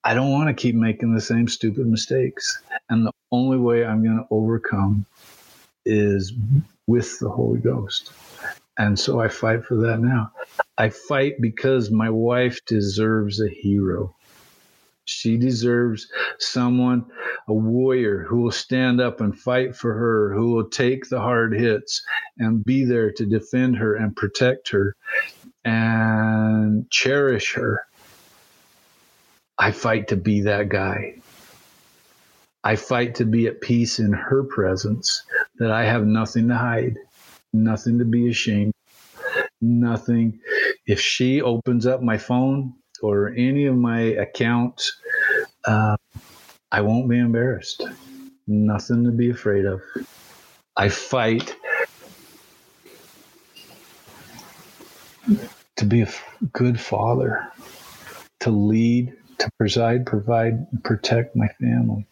[0.04, 2.62] I don't want to keep making the same stupid mistakes.
[2.90, 5.06] And the only way I'm going to overcome
[5.86, 6.34] is
[6.88, 8.12] with the Holy Ghost.
[8.82, 10.32] And so I fight for that now.
[10.76, 14.16] I fight because my wife deserves a hero.
[15.06, 16.08] She deserves
[16.40, 17.06] someone,
[17.48, 21.54] a warrior who will stand up and fight for her, who will take the hard
[21.54, 22.04] hits
[22.40, 24.96] and be there to defend her and protect her
[25.64, 27.86] and cherish her.
[29.60, 31.22] I fight to be that guy.
[32.64, 35.22] I fight to be at peace in her presence,
[35.60, 36.98] that I have nothing to hide,
[37.54, 38.71] nothing to be ashamed,
[39.62, 40.40] nothing.
[40.86, 45.00] If she opens up my phone or any of my accounts,
[45.66, 45.96] uh,
[46.72, 47.84] I won't be embarrassed.
[48.48, 49.82] Nothing to be afraid of.
[50.76, 51.56] I fight
[55.78, 56.12] to be a
[56.54, 57.52] good father,
[58.42, 62.06] to lead, to preside, provide, protect my family.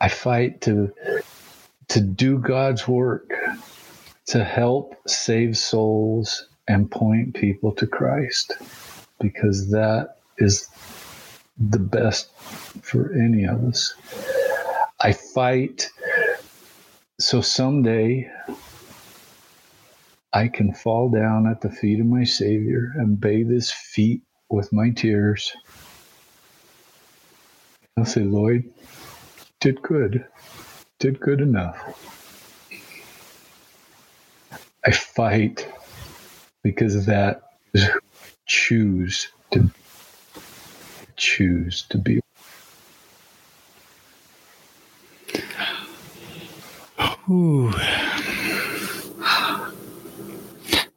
[0.00, 0.92] I fight to
[1.88, 3.32] to do God's work,
[4.26, 8.52] to help save souls and point people to Christ
[9.20, 10.68] because that is
[11.58, 12.30] the best
[12.82, 13.94] for any of us.
[15.00, 15.90] I fight
[17.20, 18.30] so someday
[20.32, 24.72] I can fall down at the feet of my Savior and bathe his feet with
[24.72, 25.54] my tears
[27.96, 28.72] I'll say, Lloyd,
[29.60, 30.26] did good,
[30.98, 32.13] did good enough.
[34.86, 35.66] I fight
[36.62, 39.70] because that is who I choose to
[41.16, 42.20] choose to be.
[47.30, 47.72] Ooh.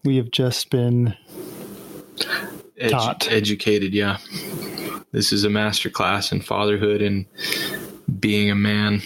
[0.03, 1.15] We have just been
[2.81, 3.31] Edu- Taught.
[3.31, 3.93] educated.
[3.93, 4.17] Yeah,
[5.11, 7.25] this is a master class in fatherhood and
[8.19, 9.01] being a man.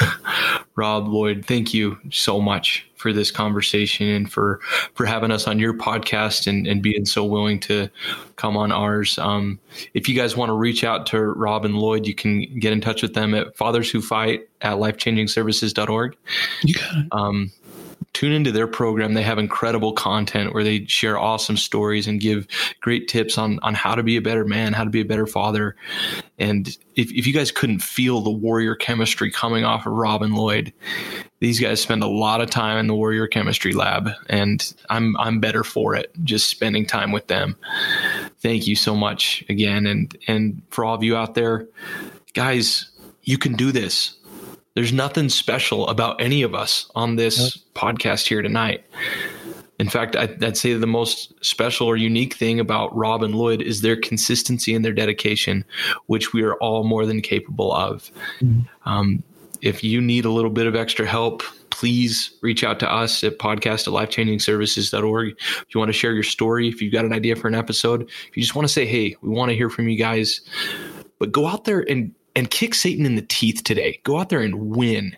[0.76, 4.60] Rob Lloyd, thank you so much for this conversation and for
[4.94, 7.90] for having us on your podcast and, and being so willing to
[8.36, 9.18] come on ours.
[9.18, 9.58] Um,
[9.92, 12.80] if you guys want to reach out to Rob and Lloyd, you can get in
[12.80, 16.16] touch with them at Fathers Who Fight at lifechangingservices.org.
[16.62, 17.06] You got it.
[17.10, 17.50] Um,
[18.12, 19.14] tune into their program.
[19.14, 22.46] They have incredible content where they share awesome stories and give
[22.80, 25.26] great tips on on how to be a better man, how to be a better
[25.26, 25.76] father.
[26.38, 30.34] And if, if you guys couldn't feel the warrior chemistry coming off of Rob and
[30.34, 30.72] Lloyd,
[31.40, 35.40] these guys spend a lot of time in the warrior chemistry lab, and I'm I'm
[35.40, 37.56] better for it just spending time with them.
[38.40, 41.66] Thank you so much again, and and for all of you out there,
[42.34, 42.90] guys,
[43.22, 44.16] you can do this.
[44.74, 48.84] There's nothing special about any of us on this podcast here tonight.
[49.78, 53.60] In fact, I, I'd say the most special or unique thing about Rob and Lloyd
[53.60, 55.64] is their consistency and their dedication,
[56.06, 58.10] which we are all more than capable of.
[58.86, 59.22] Um,
[59.60, 63.38] if you need a little bit of extra help, please reach out to us at
[63.38, 65.34] podcast at lifechangingservices.org.
[65.38, 68.02] If you want to share your story, if you've got an idea for an episode,
[68.02, 70.42] if you just want to say, hey, we want to hear from you guys,
[71.18, 74.00] but go out there and and kick Satan in the teeth today.
[74.04, 75.16] Go out there and win.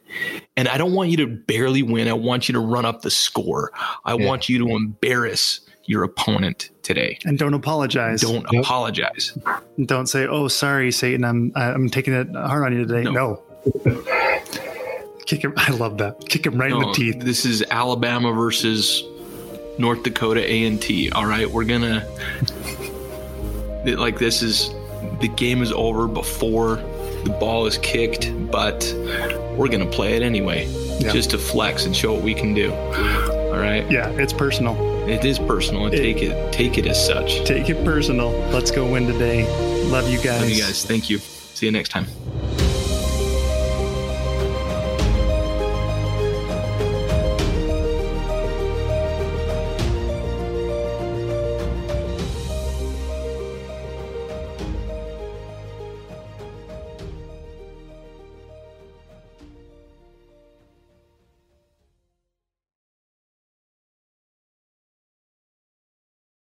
[0.56, 2.08] And I don't want you to barely win.
[2.08, 3.70] I want you to run up the score.
[4.04, 4.26] I Yeah.
[4.26, 7.18] want you to embarrass your opponent today.
[7.24, 8.22] and don't apologize.
[8.22, 9.36] Don't apologize.
[9.84, 11.24] don't say, "Oh, sorry, Satan.
[11.24, 13.42] I'm I'm taking it hard on you today." No.
[15.26, 15.54] Kick him.
[15.56, 16.20] I love that.
[16.28, 17.20] Kick him right in the teeth.
[17.20, 19.02] This is Alabama versus
[19.78, 21.10] North Dakota A and T.
[21.10, 22.06] All right, we're gonna
[23.84, 24.70] like this is
[25.20, 26.76] the game is over before
[27.24, 28.84] the ball is kicked, but
[29.56, 30.66] we're gonna play it anyway,
[31.00, 31.12] Yeah.
[31.12, 32.72] just to flex and show what we can do.
[32.72, 34.76] All right, Yeah, it's personal.
[35.08, 37.44] it is personal, and take it take it as such.
[37.44, 38.30] Take it personal.
[38.52, 39.44] Let's go win today.
[39.86, 40.40] Love you guys.
[40.40, 40.84] Love you guys.
[40.84, 41.18] Thank you.
[41.54, 42.06] See you next time.